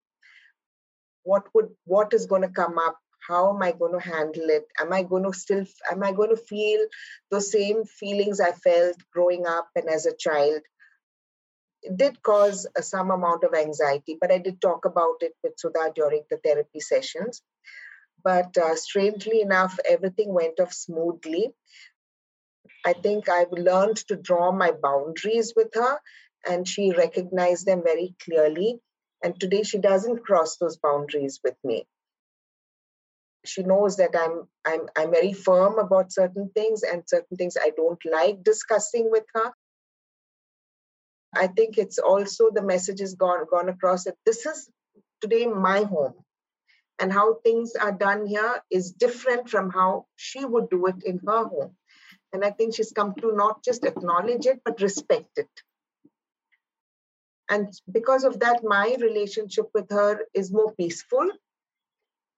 what 1.25 1.45
would 1.55 1.71
what 1.85 2.13
is 2.13 2.27
going 2.27 2.43
to 2.43 2.49
come 2.49 2.79
up? 2.79 2.99
How 3.27 3.55
am 3.55 3.63
I 3.63 3.73
going 3.73 3.93
to 3.93 4.05
handle 4.05 4.49
it? 4.49 4.67
Am 4.81 4.93
I 4.93 5.05
going 5.05 5.23
to 5.25 5.33
still 5.33 5.65
am 5.91 6.03
I 6.03 6.13
going 6.13 6.31
to 6.31 6.43
feel 6.43 6.87
the 7.31 7.41
same 7.41 7.85
feelings 7.85 8.41
I 8.41 8.53
felt 8.53 8.97
growing 9.13 9.47
up 9.47 9.69
and 9.77 9.89
as 9.89 10.07
a 10.07 10.17
child? 10.17 10.63
It 11.83 11.97
did 11.97 12.23
cause 12.23 12.67
some 12.81 13.11
amount 13.11 13.45
of 13.45 13.55
anxiety, 13.55 14.17
but 14.21 14.33
I 14.33 14.39
did 14.39 14.61
talk 14.61 14.85
about 14.85 15.17
it 15.21 15.33
with 15.43 15.55
Sudha 15.59 15.93
during 15.95 16.23
the 16.31 16.37
therapy 16.37 16.81
sessions. 16.81 17.43
But 18.25 18.57
uh, 18.57 18.77
strangely 18.77 19.41
enough, 19.41 19.79
everything 19.89 20.33
went 20.33 20.61
off 20.61 20.73
smoothly. 20.73 21.53
I 22.85 22.93
think 22.93 23.29
I've 23.29 23.53
learned 23.53 23.97
to 24.09 24.17
draw 24.17 24.53
my 24.53 24.73
boundaries 24.73 25.53
with 25.55 25.75
her, 25.75 25.99
and 26.49 26.67
she 26.67 26.93
recognized 26.93 27.67
them 27.67 27.83
very 27.83 28.15
clearly. 28.23 28.81
And 29.23 29.39
today 29.39 29.63
she 29.63 29.79
doesn't 29.79 30.25
cross 30.25 30.57
those 30.57 30.77
boundaries 30.77 31.41
with 31.45 31.57
me. 31.63 31.87
She 33.45 33.63
knows 33.63 33.97
that 33.97 34.15
I'm 34.17 34.49
I'm 34.65 34.89
I'm 34.97 35.11
very 35.11 35.33
firm 35.33 35.79
about 35.79 36.13
certain 36.13 36.51
things 36.55 36.83
and 36.83 37.03
certain 37.07 37.37
things 37.37 37.57
I 37.61 37.71
don't 37.77 38.05
like 38.05 38.43
discussing 38.43 39.11
with 39.11 39.25
her. 39.35 39.53
I 41.35 41.47
think 41.47 41.79
it's 41.79 41.99
also 41.99 42.51
the 42.51 42.63
message 42.63 43.01
has 43.01 43.15
gone 43.15 43.47
gone 43.51 43.69
across 43.69 44.05
that 44.05 44.17
this 44.27 44.47
is 44.47 44.69
today 45.21 45.47
my 45.47 45.83
home. 45.83 46.15
And 46.99 47.13
how 47.13 47.35
things 47.43 47.75
are 47.75 47.91
done 47.91 48.27
here 48.27 48.63
is 48.71 48.93
different 48.93 49.49
from 49.49 49.71
how 49.71 50.07
she 50.15 50.45
would 50.45 50.71
do 50.71 50.87
it 50.87 51.03
in 51.05 51.19
her 51.27 51.45
home. 51.45 51.77
And 52.33 52.45
I 52.45 52.51
think 52.51 52.75
she's 52.75 52.93
come 52.93 53.15
to 53.21 53.33
not 53.35 53.65
just 53.65 53.85
acknowledge 53.85 54.47
it, 54.47 54.61
but 54.65 54.81
respect 54.81 55.37
it. 55.37 55.51
And 57.49 57.73
because 57.91 58.25
of 58.25 58.41
that, 58.41 58.63
my 58.63 58.97
relationship 59.01 59.67
with 59.75 59.91
her 59.91 60.21
is 60.35 60.53
more 60.53 60.73
peaceful. 60.75 61.29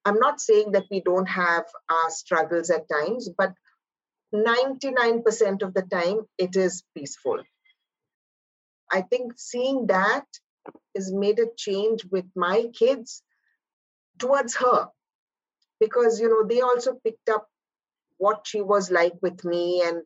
I'm 0.05 0.19
not 0.19 0.41
saying 0.41 0.73
that 0.73 0.87
we 0.91 1.01
don't 1.01 1.29
have 1.29 1.65
our 1.89 2.11
struggles 2.11 2.71
at 2.71 2.89
times, 2.89 3.29
but 3.37 3.53
99% 4.35 5.63
of 5.63 5.75
the 5.75 5.87
time, 5.91 6.27
it 6.39 6.57
is 6.57 6.83
peaceful. 6.97 7.43
I 8.91 9.03
think 9.03 9.33
seeing 9.37 9.87
that 9.87 10.27
has 10.95 11.13
made 11.13 11.39
a 11.39 11.47
change 11.57 12.05
with 12.11 12.27
my 12.35 12.67
kids 12.75 13.23
towards 14.19 14.57
her 14.57 14.89
because 15.81 16.21
you 16.21 16.29
know 16.29 16.47
they 16.47 16.61
also 16.61 16.95
picked 17.05 17.29
up 17.29 17.49
what 18.19 18.47
she 18.47 18.61
was 18.61 18.91
like 18.91 19.15
with 19.21 19.45
me 19.45 19.83
and 19.85 20.03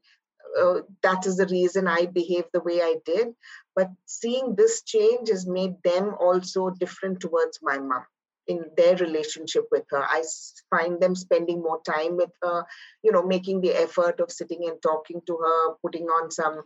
uh, 0.60 0.80
that 1.02 1.26
is 1.26 1.36
the 1.36 1.46
reason 1.46 1.86
I 1.88 2.06
behaved 2.06 2.48
the 2.52 2.60
way 2.60 2.80
I 2.82 2.96
did. 3.04 3.28
But 3.74 3.90
seeing 4.06 4.54
this 4.54 4.82
change 4.82 5.28
has 5.28 5.46
made 5.46 5.82
them 5.82 6.14
also 6.18 6.70
different 6.70 7.20
towards 7.20 7.60
my 7.62 7.78
mom. 7.78 8.04
in 8.48 8.64
their 8.76 8.96
relationship 8.96 9.66
with 9.70 9.84
her. 9.90 10.02
I 10.02 10.22
find 10.70 11.00
them 11.00 11.14
spending 11.14 11.62
more 11.62 11.80
time 11.82 12.16
with 12.16 12.30
her, 12.42 12.64
you 13.02 13.12
know, 13.12 13.22
making 13.22 13.60
the 13.60 13.74
effort 13.74 14.20
of 14.20 14.32
sitting 14.32 14.66
and 14.68 14.80
talking 14.82 15.20
to 15.26 15.36
her, 15.36 15.74
putting 15.82 16.06
on 16.06 16.30
some 16.30 16.62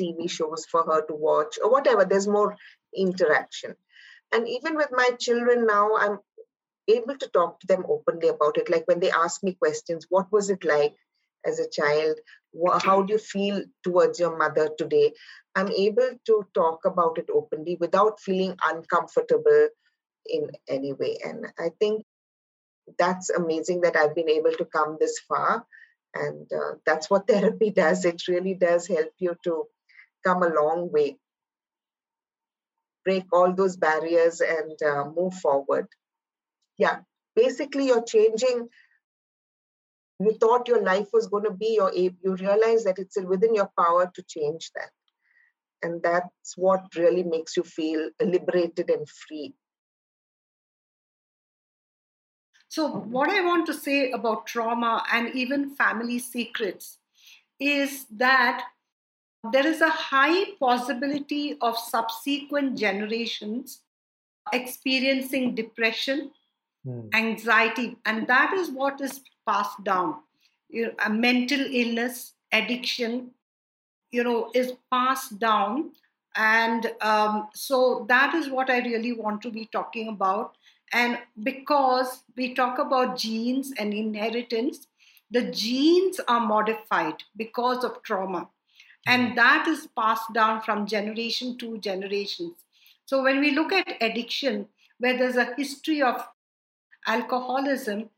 TV 0.00 0.28
shows 0.28 0.66
for 0.66 0.82
her 0.84 1.06
to 1.06 1.14
watch 1.14 1.58
or 1.62 1.70
whatever. 1.70 2.04
There's 2.04 2.26
more 2.26 2.56
interaction. 2.94 3.76
And 4.32 4.48
even 4.48 4.74
with 4.76 4.90
my 4.90 5.10
children 5.20 5.66
now, 5.66 5.96
I'm 5.96 6.18
able 6.88 7.16
to 7.16 7.28
talk 7.28 7.60
to 7.60 7.66
them 7.66 7.84
openly 7.88 8.28
about 8.28 8.56
it. 8.58 8.70
Like 8.70 8.88
when 8.88 9.00
they 9.00 9.10
ask 9.10 9.42
me 9.42 9.54
questions, 9.54 10.06
what 10.08 10.32
was 10.32 10.50
it 10.50 10.64
like 10.64 10.94
as 11.46 11.58
a 11.58 11.68
child? 11.68 12.18
How 12.80 13.02
do 13.02 13.14
you 13.14 13.18
feel 13.18 13.62
towards 13.82 14.18
your 14.20 14.36
mother 14.36 14.70
today? 14.76 15.12
I'm 15.54 15.70
able 15.70 16.10
to 16.26 16.46
talk 16.54 16.84
about 16.84 17.18
it 17.18 17.28
openly 17.32 17.76
without 17.80 18.20
feeling 18.20 18.56
uncomfortable 18.64 19.68
in 20.26 20.50
any 20.68 20.92
way. 20.92 21.18
And 21.24 21.46
I 21.58 21.70
think 21.78 22.04
that's 22.98 23.30
amazing 23.30 23.82
that 23.82 23.96
I've 23.96 24.14
been 24.14 24.28
able 24.28 24.52
to 24.52 24.64
come 24.64 24.96
this 24.98 25.18
far. 25.28 25.64
And 26.14 26.50
uh, 26.52 26.76
that's 26.84 27.10
what 27.10 27.26
therapy 27.28 27.70
does. 27.70 28.04
It 28.04 28.22
really 28.28 28.54
does 28.54 28.86
help 28.86 29.12
you 29.18 29.36
to 29.44 29.64
come 30.24 30.42
a 30.42 30.48
long 30.48 30.90
way, 30.92 31.16
break 33.04 33.24
all 33.32 33.52
those 33.52 33.76
barriers 33.76 34.40
and 34.40 34.80
uh, 34.82 35.04
move 35.14 35.34
forward. 35.34 35.88
Yeah, 36.78 37.00
basically, 37.34 37.88
you're 37.88 38.04
changing. 38.04 38.68
You 40.24 40.36
thought 40.38 40.68
your 40.68 40.82
life 40.82 41.08
was 41.12 41.26
going 41.26 41.44
to 41.44 41.50
be, 41.50 41.74
your, 41.74 41.92
you 41.94 42.14
realize 42.22 42.84
that 42.84 42.98
it's 42.98 43.16
within 43.20 43.54
your 43.54 43.70
power 43.78 44.10
to 44.14 44.22
change 44.22 44.70
that. 44.74 44.90
And 45.82 46.02
that's 46.02 46.56
what 46.56 46.94
really 46.96 47.24
makes 47.24 47.56
you 47.56 47.64
feel 47.64 48.10
liberated 48.20 48.88
and 48.88 49.08
free. 49.08 49.54
So, 52.68 52.88
what 52.88 53.28
I 53.28 53.44
want 53.44 53.66
to 53.66 53.74
say 53.74 54.12
about 54.12 54.46
trauma 54.46 55.04
and 55.12 55.34
even 55.34 55.74
family 55.74 56.18
secrets 56.18 56.98
is 57.60 58.06
that 58.16 58.64
there 59.50 59.66
is 59.66 59.80
a 59.80 59.90
high 59.90 60.52
possibility 60.58 61.58
of 61.60 61.76
subsequent 61.76 62.78
generations 62.78 63.80
experiencing 64.52 65.54
depression, 65.54 66.30
mm. 66.86 67.08
anxiety, 67.14 67.96
and 68.04 68.26
that 68.26 68.52
is 68.54 68.70
what 68.70 69.00
is 69.00 69.20
passed 69.46 69.82
down. 69.84 70.16
You 70.68 70.86
know, 70.86 70.92
a 71.04 71.10
mental 71.10 71.60
illness, 71.60 72.34
addiction, 72.52 73.32
you 74.10 74.24
know, 74.24 74.50
is 74.54 74.72
passed 74.90 75.38
down. 75.38 75.92
And 76.34 76.92
um, 77.00 77.48
so 77.54 78.06
that 78.08 78.34
is 78.34 78.48
what 78.48 78.70
I 78.70 78.78
really 78.78 79.12
want 79.12 79.42
to 79.42 79.50
be 79.50 79.68
talking 79.70 80.08
about 80.08 80.56
and 80.92 81.18
because 81.42 82.22
we 82.36 82.54
talk 82.54 82.78
about 82.78 83.16
genes 83.16 83.72
and 83.78 83.94
inheritance, 83.94 84.86
the 85.30 85.50
genes 85.50 86.20
are 86.28 86.40
modified 86.40 87.22
because 87.36 87.82
of 87.82 88.02
trauma. 88.02 88.48
And 89.06 89.30
hmm. 89.30 89.34
that 89.36 89.66
is 89.66 89.88
passed 89.96 90.32
down 90.34 90.60
from 90.60 90.86
generation 90.86 91.56
to 91.58 91.78
generations. 91.78 92.56
So 93.06 93.22
when 93.22 93.40
we 93.40 93.52
look 93.52 93.72
at 93.72 93.96
addiction, 94.00 94.68
where 94.98 95.16
there's 95.16 95.36
a 95.36 95.54
history 95.56 96.02
of 96.02 96.24
alcoholism, 97.06 98.10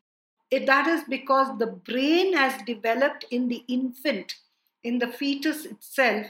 it, 0.55 0.67
that 0.67 0.87
is 0.87 1.05
because 1.09 1.59
the 1.59 1.67
brain 1.67 2.35
has 2.37 2.61
developed 2.63 3.25
in 3.31 3.49
the 3.49 3.63
infant, 3.69 4.35
in 4.83 4.99
the 4.99 5.09
fetus 5.09 5.65
itself, 5.65 6.27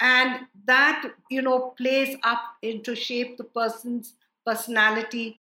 and 0.00 0.40
that 0.66 1.04
you 1.30 1.42
know 1.42 1.74
plays 1.76 2.16
up 2.22 2.42
into 2.62 2.94
shape 2.94 3.36
the 3.36 3.44
person's 3.44 4.14
personality 4.46 5.40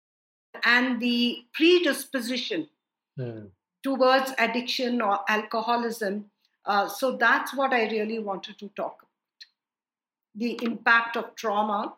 and 0.64 1.02
the 1.02 1.44
predisposition 1.54 2.68
mm. 3.20 3.50
towards 3.84 4.34
addiction 4.38 5.02
or 5.02 5.20
alcoholism. 5.28 6.26
Uh, 6.66 6.88
so 6.88 7.18
that's 7.18 7.54
what 7.54 7.74
I 7.74 7.90
really 7.90 8.20
wanted 8.20 8.58
to 8.60 8.70
talk 8.76 9.00
about 9.02 9.14
the 10.36 10.60
impact 10.64 11.18
of 11.18 11.36
trauma, 11.36 11.94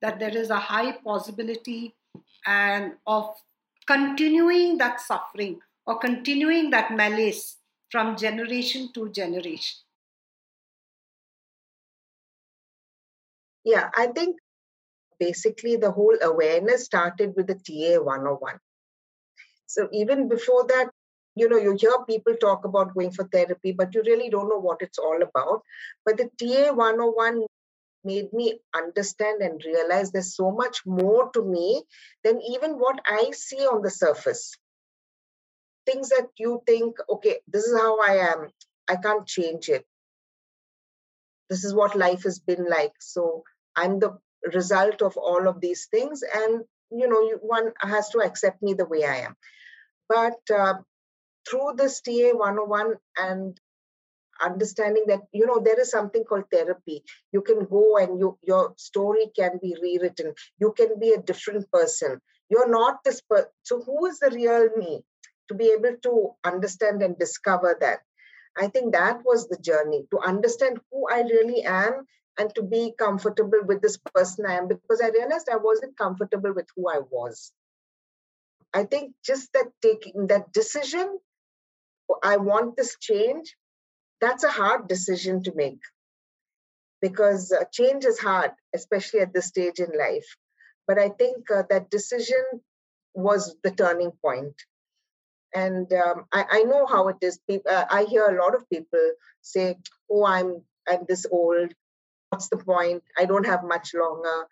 that 0.00 0.18
there 0.18 0.36
is 0.36 0.50
a 0.50 0.58
high 0.58 0.92
possibility 0.92 1.94
and 2.46 2.92
of 3.06 3.34
continuing 3.92 4.78
that 4.78 5.00
suffering 5.00 5.60
or 5.86 5.98
continuing 5.98 6.70
that 6.70 6.92
malice 6.92 7.58
from 7.90 8.16
generation 8.16 8.88
to 8.94 9.10
generation. 9.10 9.76
Yeah, 13.64 13.90
I 13.94 14.06
think 14.06 14.36
basically 15.20 15.76
the 15.76 15.90
whole 15.90 16.16
awareness 16.22 16.84
started 16.84 17.34
with 17.36 17.48
the 17.48 17.54
TA 17.54 18.02
101. 18.02 18.58
So 19.66 19.88
even 19.92 20.28
before 20.28 20.66
that, 20.68 20.90
you 21.34 21.48
know, 21.48 21.58
you 21.58 21.76
hear 21.78 21.92
people 22.08 22.34
talk 22.40 22.64
about 22.64 22.94
going 22.94 23.10
for 23.10 23.24
therapy, 23.28 23.72
but 23.72 23.94
you 23.94 24.02
really 24.06 24.30
don't 24.30 24.48
know 24.48 24.58
what 24.58 24.80
it's 24.80 24.98
all 24.98 25.20
about. 25.22 25.62
But 26.04 26.16
the 26.16 26.30
TA 26.38 26.72
101 26.72 27.44
made 28.04 28.32
me 28.32 28.58
understand 28.74 29.42
and 29.42 29.62
realize 29.64 30.10
there's 30.10 30.36
so 30.36 30.50
much 30.50 30.84
more 30.86 31.30
to 31.30 31.42
me 31.42 31.82
than 32.24 32.40
even 32.40 32.72
what 32.72 33.00
I 33.06 33.30
see 33.32 33.60
on 33.66 33.82
the 33.82 33.90
surface. 33.90 34.56
Things 35.86 36.10
that 36.10 36.28
you 36.38 36.62
think, 36.66 36.96
okay, 37.08 37.40
this 37.48 37.64
is 37.64 37.78
how 37.78 38.00
I 38.00 38.32
am, 38.32 38.48
I 38.88 38.96
can't 38.96 39.26
change 39.26 39.68
it. 39.68 39.84
This 41.50 41.64
is 41.64 41.74
what 41.74 41.96
life 41.96 42.22
has 42.22 42.38
been 42.38 42.66
like. 42.68 42.92
So 43.00 43.42
I'm 43.76 43.98
the 43.98 44.18
result 44.50 45.02
of 45.02 45.16
all 45.16 45.48
of 45.48 45.60
these 45.60 45.86
things 45.86 46.22
and 46.22 46.62
you 46.90 47.08
know 47.08 47.20
you, 47.20 47.38
one 47.42 47.72
has 47.80 48.08
to 48.10 48.18
accept 48.18 48.62
me 48.62 48.74
the 48.74 48.86
way 48.86 49.04
i 49.04 49.18
am 49.18 49.36
but 50.08 50.38
uh, 50.54 50.74
through 51.48 51.72
this 51.76 52.00
ta 52.00 52.32
101 52.32 52.94
and 53.18 53.58
understanding 54.40 55.04
that 55.08 55.20
you 55.32 55.46
know 55.46 55.60
there 55.60 55.80
is 55.80 55.90
something 55.90 56.24
called 56.24 56.44
therapy. 56.52 57.04
You 57.32 57.42
can 57.42 57.64
go 57.64 57.96
and 57.98 58.18
you 58.18 58.38
your 58.42 58.74
story 58.76 59.30
can 59.36 59.58
be 59.62 59.76
rewritten. 59.80 60.34
You 60.58 60.72
can 60.76 60.98
be 60.98 61.12
a 61.12 61.22
different 61.22 61.70
person. 61.70 62.20
You're 62.48 62.70
not 62.70 63.04
this 63.04 63.20
person 63.20 63.48
so 63.62 63.82
who 63.82 64.06
is 64.06 64.18
the 64.18 64.30
real 64.30 64.68
me? 64.76 65.02
To 65.48 65.54
be 65.54 65.74
able 65.76 65.96
to 66.02 66.30
understand 66.44 67.02
and 67.02 67.18
discover 67.18 67.76
that. 67.80 68.00
I 68.56 68.68
think 68.68 68.92
that 68.92 69.24
was 69.24 69.48
the 69.48 69.56
journey 69.56 70.06
to 70.10 70.18
understand 70.18 70.78
who 70.90 71.08
i 71.10 71.22
really 71.22 71.62
am 71.62 72.06
and 72.38 72.54
to 72.54 72.62
be 72.62 72.94
comfortable 72.98 73.60
with 73.64 73.82
this 73.82 73.98
person 74.14 74.46
I 74.46 74.54
am 74.54 74.68
because 74.68 75.00
I 75.02 75.08
realized 75.08 75.48
I 75.50 75.56
wasn't 75.56 75.96
comfortable 75.96 76.52
with 76.54 76.66
who 76.76 76.88
I 76.88 77.00
was. 77.10 77.52
I 78.74 78.84
think 78.84 79.14
just 79.24 79.52
that 79.52 79.66
taking 79.82 80.28
that 80.28 80.52
decision, 80.52 81.18
I 82.22 82.38
want 82.38 82.76
this 82.76 82.96
change, 82.98 83.54
that's 84.22 84.44
a 84.44 84.50
hard 84.50 84.88
decision 84.88 85.42
to 85.42 85.52
make 85.54 85.82
because 87.02 87.52
uh, 87.52 87.64
change 87.72 88.04
is 88.06 88.18
hard, 88.18 88.52
especially 88.74 89.20
at 89.20 89.34
this 89.34 89.46
stage 89.46 89.80
in 89.80 89.90
life. 89.98 90.36
But 90.86 90.98
I 90.98 91.08
think 91.10 91.50
uh, 91.50 91.64
that 91.68 91.90
decision 91.90 92.44
was 93.14 93.56
the 93.62 93.72
turning 93.72 94.12
point. 94.24 94.54
And 95.54 95.92
um, 95.92 96.24
I, 96.32 96.44
I, 96.50 96.62
know 96.62 96.86
how 96.86 97.08
it 97.08 97.16
is. 97.20 97.38
People, 97.50 97.70
uh, 97.70 97.84
I 97.90 98.04
hear 98.04 98.24
a 98.24 98.42
lot 98.42 98.54
of 98.54 98.70
people 98.70 99.12
say, 99.42 99.76
"Oh, 100.10 100.24
I'm 100.24 100.62
I'm 100.88 101.04
this 101.06 101.26
old 101.30 101.74
what's 102.32 102.48
the 102.48 102.56
point? 102.56 103.02
I 103.18 103.26
don't 103.26 103.44
have 103.44 103.62
much 103.62 103.92
longer. 103.94 104.46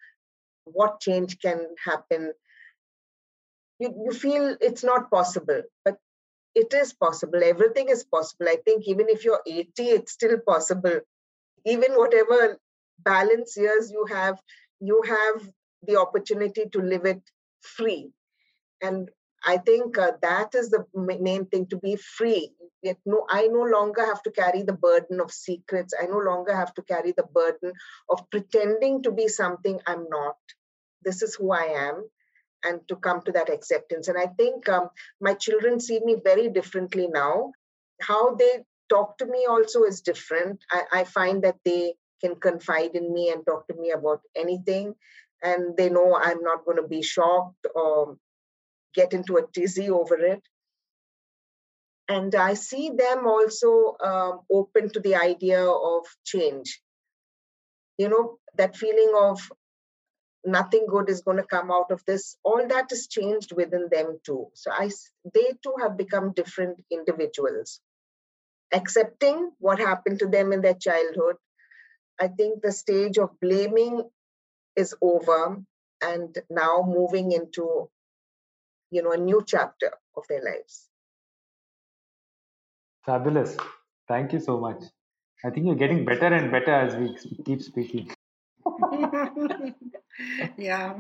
What 0.65 1.01
change 1.01 1.41
can 1.41 1.67
happen? 1.83 2.33
You, 3.79 3.95
you 4.05 4.13
feel 4.13 4.55
it's 4.61 4.85
not 4.85 5.11
possible, 5.11 5.63
but 5.83 5.97
it 6.55 6.75
is 6.75 6.93
possible. 6.93 7.43
Everything 7.43 7.89
is 7.89 8.05
possible. 8.05 8.47
I 8.49 8.57
think 8.65 8.87
even 8.87 9.09
if 9.09 9.25
you're 9.25 9.43
80, 9.47 9.83
it's 9.85 10.13
still 10.13 10.39
possible. 10.47 11.01
Even 11.65 11.93
whatever 11.93 12.59
balance 12.99 13.57
years 13.57 13.91
you 13.91 14.07
have, 14.07 14.41
you 14.81 15.03
have 15.07 15.49
the 15.87 15.97
opportunity 15.97 16.67
to 16.73 16.81
live 16.81 17.05
it 17.05 17.23
free. 17.61 18.11
And 18.83 19.11
I 19.45 19.59
think 19.59 19.97
uh, 19.97 20.13
that 20.23 20.55
is 20.55 20.71
the 20.71 20.85
main 20.95 21.47
thing 21.47 21.67
to 21.67 21.77
be 21.77 21.97
free. 21.97 22.53
Yet 22.83 22.99
no, 23.05 23.27
I 23.29 23.47
no 23.47 23.63
longer 23.63 24.05
have 24.05 24.23
to 24.25 24.31
carry 24.31 24.63
the 24.63 24.73
burden 24.73 25.21
of 25.21 25.31
secrets. 25.31 25.95
I 26.01 26.07
no 26.07 26.19
longer 26.19 26.55
have 26.55 26.75
to 26.75 26.83
carry 26.83 27.13
the 27.13 27.25
burden 27.25 27.73
of 28.09 28.29
pretending 28.31 29.03
to 29.03 29.11
be 29.11 29.29
something 29.29 29.81
I'm 29.87 30.09
not. 30.09 30.37
This 31.03 31.23
is 31.23 31.35
who 31.35 31.53
I 31.53 31.89
am, 31.89 32.09
and 32.65 32.81
to 32.89 32.97
come 32.97 33.23
to 33.23 33.33
that 33.33 33.51
acceptance. 33.51 34.09
And 34.09 34.19
I 34.19 34.27
think 34.27 34.69
um, 34.69 34.91
my 35.21 35.35
children 35.35 35.81
see 35.81 36.01
me 36.05 36.17
very 36.23 36.49
differently 36.49 37.09
now. 37.09 37.53
How 38.01 38.35
they 38.35 38.65
talk 38.89 39.19
to 39.19 39.27
me 39.27 39.47
also 39.49 39.85
is 39.85 40.01
different. 40.01 40.61
I, 40.71 41.01
I 41.01 41.05
find 41.05 41.45
that 41.45 41.57
they 41.65 41.95
can 42.21 42.37
confide 42.37 42.95
in 42.95 43.13
me 43.13 43.31
and 43.31 43.45
talk 43.47 43.67
to 43.69 43.75
me 43.75 43.91
about 43.93 44.21
anything 44.37 44.95
and 45.43 45.77
they 45.77 45.89
know 45.89 46.17
I'm 46.17 46.43
not 46.43 46.65
going 46.65 46.77
to 46.77 46.87
be 46.87 47.03
shocked 47.03 47.67
or 47.75 48.17
get 48.95 49.13
into 49.13 49.37
a 49.37 49.47
tizzy 49.53 49.91
over 49.91 50.17
it. 50.17 50.43
And 52.09 52.35
I 52.35 52.55
see 52.55 52.91
them 52.91 53.27
also 53.27 53.97
um, 54.05 54.41
open 54.53 54.91
to 54.91 55.01
the 55.01 55.15
idea 55.15 55.65
of 55.65 56.05
change. 56.25 56.81
You 57.99 58.09
know, 58.09 58.39
that 58.57 58.77
feeling 58.77 59.13
of 59.17 59.41
nothing 60.45 60.87
good 60.89 61.11
is 61.11 61.23
going 61.23 61.37
to 61.37 61.45
come 61.45 61.71
out 61.71 61.91
of 61.91 62.05
this. 62.07 62.37
All 62.43 62.67
that 62.69 62.93
is 62.93 63.07
changed 63.07 63.53
within 63.55 63.89
them 63.91 64.19
too. 64.25 64.49
So 64.55 64.71
i 64.73 64.91
they 65.35 65.53
too 65.63 65.75
have 65.81 65.97
become 65.97 66.33
different 66.33 66.83
individuals. 66.91 67.81
Accepting 68.73 69.51
what 69.59 69.79
happened 69.79 70.21
to 70.21 70.27
them 70.29 70.53
in 70.53 70.63
their 70.63 70.75
childhood 70.75 71.37
i 72.21 72.29
think 72.29 72.63
the 72.63 72.73
stage 72.73 73.19
of 73.19 73.31
blaming 73.41 74.03
is 74.77 74.95
over 75.01 75.57
and 76.03 76.39
now 76.49 76.83
moving 76.87 77.33
into 77.33 77.89
you 78.91 79.03
know 79.03 79.13
a 79.13 79.17
new 79.17 79.43
chapter 79.47 79.91
of 80.17 80.25
their 80.29 80.43
lives. 80.43 80.89
Fabulous. 83.07 83.57
Thank 84.09 84.33
you 84.33 84.41
so 84.41 84.59
much. 84.59 84.83
I 85.45 85.51
think 85.51 85.67
you're 85.67 85.75
getting 85.75 86.05
better 86.05 86.27
and 86.27 86.51
better 86.51 86.73
as 86.73 86.97
we 86.97 87.17
keep 87.45 87.63
speaking 87.63 88.11
yeah. 90.59 90.95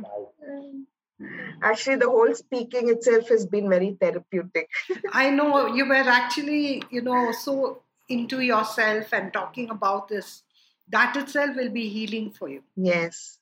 Actually, 1.63 1.97
the 1.97 2.09
whole 2.09 2.35
speaking 2.35 2.89
itself 2.89 3.29
has 3.29 3.47
been 3.47 3.69
very 3.69 3.97
therapeutic. 4.01 4.69
I 5.13 5.31
know 5.31 5.67
you 5.67 5.87
were 5.87 5.95
actually, 5.95 6.83
you 6.91 7.03
know, 7.03 7.33
so 7.33 7.83
into 8.09 8.41
yourself 8.41 9.13
and 9.13 9.33
talking 9.33 9.71
about 9.71 10.09
this. 10.09 10.43
That 10.89 11.17
itself 11.17 11.57
will 11.57 11.71
be 11.71 11.89
healing 11.89 12.31
for 12.31 12.49
you. 12.49 12.63
Yes. 12.77 13.39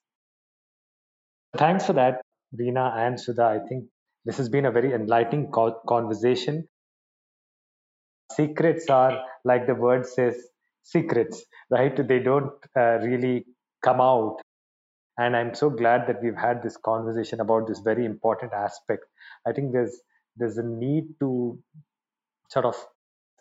Thanks 1.56 1.86
for 1.86 1.94
that, 1.94 2.20
Reena 2.54 2.94
and 2.98 3.18
Sudha. 3.18 3.44
I 3.44 3.66
think 3.66 3.84
this 4.24 4.36
has 4.36 4.48
been 4.48 4.66
a 4.66 4.70
very 4.70 4.92
enlightening 4.92 5.50
conversation. 5.88 6.68
Secrets 8.32 8.90
are, 8.90 9.22
like 9.44 9.66
the 9.66 9.74
word 9.74 10.04
says, 10.04 10.36
secrets, 10.82 11.42
right? 11.70 11.96
They 11.96 12.18
don't 12.18 12.52
uh, 12.76 12.98
really 13.00 13.46
come 13.82 14.00
out 14.02 14.42
and 15.18 15.36
i'm 15.36 15.54
so 15.54 15.68
glad 15.68 16.06
that 16.06 16.22
we've 16.22 16.42
had 16.42 16.62
this 16.62 16.76
conversation 16.76 17.40
about 17.40 17.66
this 17.66 17.80
very 17.80 18.04
important 18.04 18.52
aspect 18.52 19.04
i 19.46 19.52
think 19.52 19.72
there's 19.72 20.00
there's 20.36 20.58
a 20.58 20.62
need 20.62 21.04
to 21.20 21.58
sort 22.48 22.64
of 22.64 22.76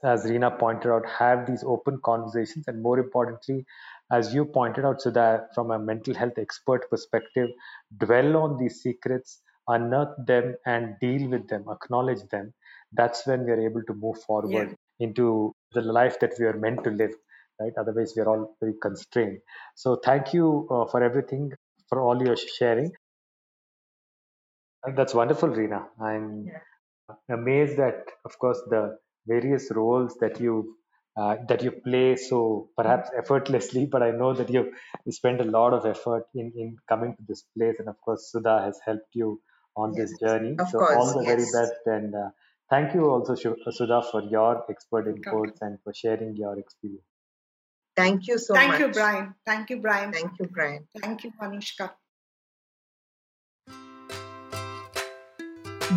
as 0.03 0.25
Reena 0.25 0.59
pointed 0.59 0.91
out 0.91 1.05
have 1.07 1.47
these 1.47 1.63
open 1.63 1.99
conversations 2.03 2.65
and 2.67 2.83
more 2.83 2.99
importantly 2.99 3.65
as 4.11 4.33
you 4.33 4.45
pointed 4.45 4.85
out 4.85 5.01
so 5.01 5.09
that 5.11 5.55
from 5.55 5.71
a 5.71 5.79
mental 5.79 6.13
health 6.13 6.37
expert 6.37 6.89
perspective 6.89 7.49
dwell 8.05 8.37
on 8.37 8.57
these 8.59 8.81
secrets 8.81 9.41
unearth 9.67 10.15
them 10.27 10.55
and 10.65 10.95
deal 11.01 11.27
with 11.29 11.47
them 11.47 11.65
acknowledge 11.71 12.21
them 12.31 12.53
that's 12.93 13.25
when 13.25 13.43
we 13.45 13.51
are 13.51 13.61
able 13.69 13.83
to 13.87 13.93
move 13.93 14.21
forward 14.21 14.69
yeah. 14.69 15.07
into 15.07 15.53
the 15.73 15.81
life 15.81 16.19
that 16.19 16.33
we 16.39 16.45
are 16.45 16.57
meant 16.57 16.83
to 16.83 16.91
live 16.91 17.15
right? 17.59 17.73
Otherwise, 17.77 18.13
we 18.15 18.21
are 18.21 18.29
all 18.29 18.55
very 18.59 18.73
constrained. 18.81 19.39
So, 19.75 19.99
thank 20.03 20.33
you 20.33 20.67
uh, 20.69 20.85
for 20.85 21.03
everything, 21.03 21.53
for 21.87 22.01
all 22.01 22.21
your 22.23 22.35
sharing. 22.35 22.91
That's 24.95 25.13
wonderful, 25.13 25.49
Reena. 25.49 25.85
I'm 25.99 26.45
yeah. 26.45 27.35
amazed 27.35 27.79
at, 27.79 28.03
of 28.25 28.37
course, 28.39 28.61
the 28.69 28.97
various 29.25 29.69
roles 29.71 30.15
that 30.21 30.39
you 30.39 30.77
uh, 31.17 31.35
that 31.47 31.63
you 31.63 31.71
play 31.71 32.15
so 32.15 32.69
perhaps 32.77 33.09
effortlessly, 33.17 33.87
but 33.91 34.03
I 34.03 34.11
know 34.11 34.33
that 34.35 34.51
you've 34.51 34.69
spent 35.09 35.41
a 35.41 35.45
lot 35.45 35.73
of 35.73 35.83
effort 35.87 36.25
in, 36.35 36.53
in 36.55 36.77
coming 36.87 37.15
to 37.15 37.23
this 37.27 37.43
place, 37.57 37.77
and 37.79 37.89
of 37.89 37.99
course, 38.01 38.29
Sudha 38.31 38.61
has 38.61 38.79
helped 38.85 39.15
you 39.15 39.41
on 39.75 39.95
yes, 39.95 40.11
this 40.11 40.19
journey. 40.19 40.55
so 40.69 40.77
course, 40.77 40.95
all 40.95 41.17
the 41.17 41.25
yes. 41.25 41.33
very 41.33 41.65
best, 41.65 41.81
and 41.87 42.13
uh, 42.13 42.29
thank 42.69 42.93
you 42.93 43.09
also, 43.09 43.33
Sudha, 43.33 44.03
for 44.11 44.21
your 44.29 44.63
expert 44.69 45.07
inputs 45.07 45.57
and 45.61 45.79
for 45.83 45.91
sharing 45.91 46.35
your 46.35 46.59
experience. 46.59 47.01
Thank 47.97 48.27
you 48.27 48.37
so 48.37 48.53
Thank 48.53 48.73
much. 48.73 48.79
you, 48.79 48.87
Brian. 48.89 49.33
Thank 49.43 49.71
you, 49.71 49.77
Brian. 49.77 50.13
Thank 50.13 50.39
you, 50.39 50.45
Brian. 50.45 50.87
Thank 51.01 51.23
you, 51.23 51.31
Anushka. 51.41 51.89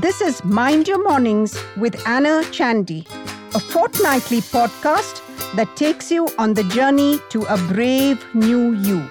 This 0.01 0.23
is 0.23 0.43
Mind 0.43 0.89
Your 0.89 1.03
Mornings 1.05 1.59
with 1.77 2.01
Anna 2.07 2.43
Chandy, 2.53 3.07
a 3.55 3.61
fortnightly 3.61 4.41
podcast 4.41 5.21
that 5.57 5.77
takes 5.77 6.11
you 6.11 6.27
on 6.39 6.55
the 6.55 6.65
journey 6.65 7.19
to 7.29 7.43
a 7.53 7.59
brave 7.69 8.25
new 8.35 8.73
you. 8.73 9.07